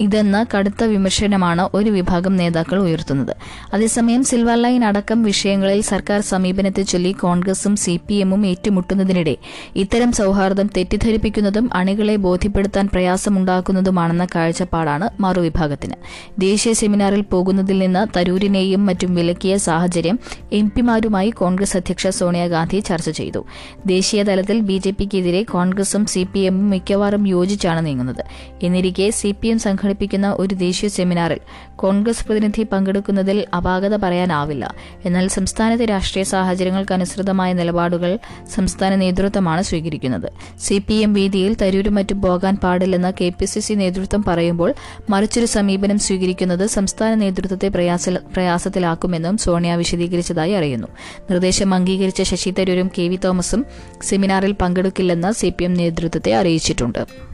ഇതെന്ന 0.00 0.46
കടുത്ത 0.56 0.84
വിമർശനമാണ് 0.84 1.68
ഒരു 1.74 1.90
വിഭാഗം 1.90 2.36
നേതാക്കൾ 2.36 2.78
ഉയർത്തുന്നത്. 2.78 3.36
അതേസമയം 3.74 4.24
സിൽവർ 4.24 4.62
ലൈൻ 4.62 4.84
അടക്കം 4.84 5.22
വിഷയങ്ങളിൽ 5.22 5.80
സർക്കാർ 5.80 6.20
സമീപനത്തെ 6.20 6.82
ചൊല്ലി 6.82 7.12
കോൺഗ്രസും 7.12 7.76
സി 7.76 8.00
പി 8.08 8.14
എമ്മും 8.14 8.46
ഏറ്റുമുട്ടുന്നതിനിടെ 8.46 9.36
ഇത്തരം 9.76 10.12
സൌഹാർദ്ദം 10.12 10.70
തെറ്റിദ്ധരിപ്പിക്കുന്നതും 10.76 11.70
അണികളെ 11.74 12.16
ബോധ്യപ്പെടുത്താൻ 12.16 12.88
പ്രയാസമുണ്ടാക്കുന്നതുമാണെന്ന 12.92 14.26
കാഴ്ചപ്പാടാണ് 14.34 15.10
മറുവിഭാഗത്തിന്. 15.20 15.94
ദേശീയ 16.40 16.72
സെമിനാറിൽ 16.72 17.20
പോകുന്നതിൽ 17.20 17.78
നിന്ന് 17.78 18.18
തരൂരിനെയും 18.18 18.86
മറ്റും 18.86 19.14
വിലക്കിയ 19.14 19.56
സാഹചര്യം 19.56 20.18
എം 20.52 20.72
പിമാരുമായി 20.76 21.30
കോൺഗ്രസ് 21.30 21.76
അധ്യക്ഷ 21.76 22.06
സോണിയാഗാന്ധി 22.06 22.80
ചർച്ച 22.80 23.10
ചെയ്തു. 23.10 23.46
ദേശീയ 23.86 24.22
തലത്തിൽ 24.22 24.60
ബി 24.60 24.78
ജെ 24.78 24.90
പിക്കെതിരെ 24.90 25.42
കോൺഗ്രസും 25.42 26.06
സി 26.06 26.26
പി 26.32 26.38
എമ്മും 26.38 26.70
മിക്കവാറും 26.70 27.28
യോജിച്ചാണ് 27.28 27.86
നീങ്ങുന്നത്. 27.86 28.24
എന്നിരിക്കെ 28.62 29.10
സി 29.10 29.34
പി 29.40 29.48
എം 29.48 29.58
സംഘടിപ്പിക്കുന്ന 29.90 30.36
ഒരു 30.38 30.54
ദേശീയ 30.54 30.88
സെമിനാറിൽ 30.88 31.38
കോൺഗ്രസ് 31.76 32.26
പ്രതിനിധി 32.26 32.62
പങ്കെടുക്കുന്നതിൽ 32.62 33.46
അപാകത 33.56 33.96
പറയാനാവില്ല. 33.96 34.74
എന്നാൽ 35.04 35.28
സംസ്ഥാനത്തെ 35.28 35.84
രാഷ്ട്രീയ 35.84 36.24
സാഹചര്യങ്ങൾക്കനുസൃതമായ 36.24 37.52
നിലപാടുകൾ 37.52 38.18
സംസ്ഥാന 38.54 38.94
നേതൃത്വമാണ് 38.94 39.62
സ്വീകരിക്കുന്നത്. 39.62 40.32
സി 40.60 40.82
പി 40.88 40.94
എം 40.94 41.14
വേദിയിൽ 41.14 41.54
തരൂരും 41.54 41.94
മറ്റും 41.94 42.22
പോകാൻ 42.22 42.56
പാടില്ലെന്ന് 42.56 43.12
കെ 43.20 43.28
പി 43.28 43.44
സി 43.44 43.60
സി 43.60 43.74
നേതൃത്വം 43.74 44.24
പറയുമ്പോൾ 44.28 44.74
മറിച്ചൊരു 45.10 45.46
സമീപനം 45.46 45.98
സ്വീകരിക്കുന്നത് 45.98 46.66
സംസ്ഥാന 46.66 47.14
നേതൃത്വത്തെ 47.14 47.68
പ്രയാസ- 47.68 48.22
പ്രയാസത്തിലാക്കുമെന്നും 48.32 49.36
സോണിയ 49.36 49.76
വിശദീകരിച്ചതായി 49.76 50.52
അറിയുന്നു. 50.52 50.88
നിർദ്ദേശം 51.30 51.74
അംഗീകരിച്ച 51.74 52.22
ശശി 52.22 52.50
തരൂരും 52.50 52.90
കെ 52.98 53.02
വി 53.02 53.16
തോമസും 53.16 53.66
സെമിനാറിൽ 54.02 54.52
പങ്കെടുക്കില്ലെന്ന് 54.52 55.32
സി 55.32 55.52
പി 55.58 55.64
എം 55.64 55.74
നേതൃത്വത്തെ 55.74 56.34
അറിയിച്ചിട്ടുണ്ട്. 56.34 57.29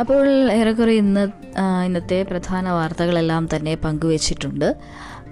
അപ്പോൾ 0.00 0.52
ഏറെക്കുറെ 0.52 0.92
ഇന്ന് 0.92 1.28
ഇന്നത്തെ 1.86 2.22
പ്രധാന 2.22 2.70
വാർത്തകളെല്ലാം 2.70 3.48
തന്നെ 3.56 3.74
പങ്കുവച്ചിട്ടുണ്ട്. 3.74 4.76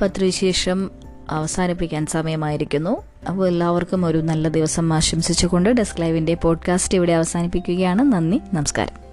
പത്രവിശേഷം 0.03 0.91
അവസാനിപ്പിക്കാൻ 1.31 2.07
സമയമായിരിക്കുന്നു. 2.07 3.03
അപ്പോൾ 3.29 3.49
എല്ലാവർക്കും 3.49 4.05
ഒരു 4.05 4.19
നല്ല 4.19 4.49
ദിവസം 4.49 4.93
ആശംസിച്ചുകൊണ്ട് 4.93 5.69
ഡെസ്ക് 5.69 6.01
ലൈവിന്റെ 6.01 6.35
പോഡ്കാസ്റ്റ് 6.35 6.99
ഇവിടെ 6.99 7.13
അവസാനിപ്പിക്കുകയാണ്. 7.13 8.03
നന്ദി 8.03 8.41
നമസ്കാരം. 8.53 9.06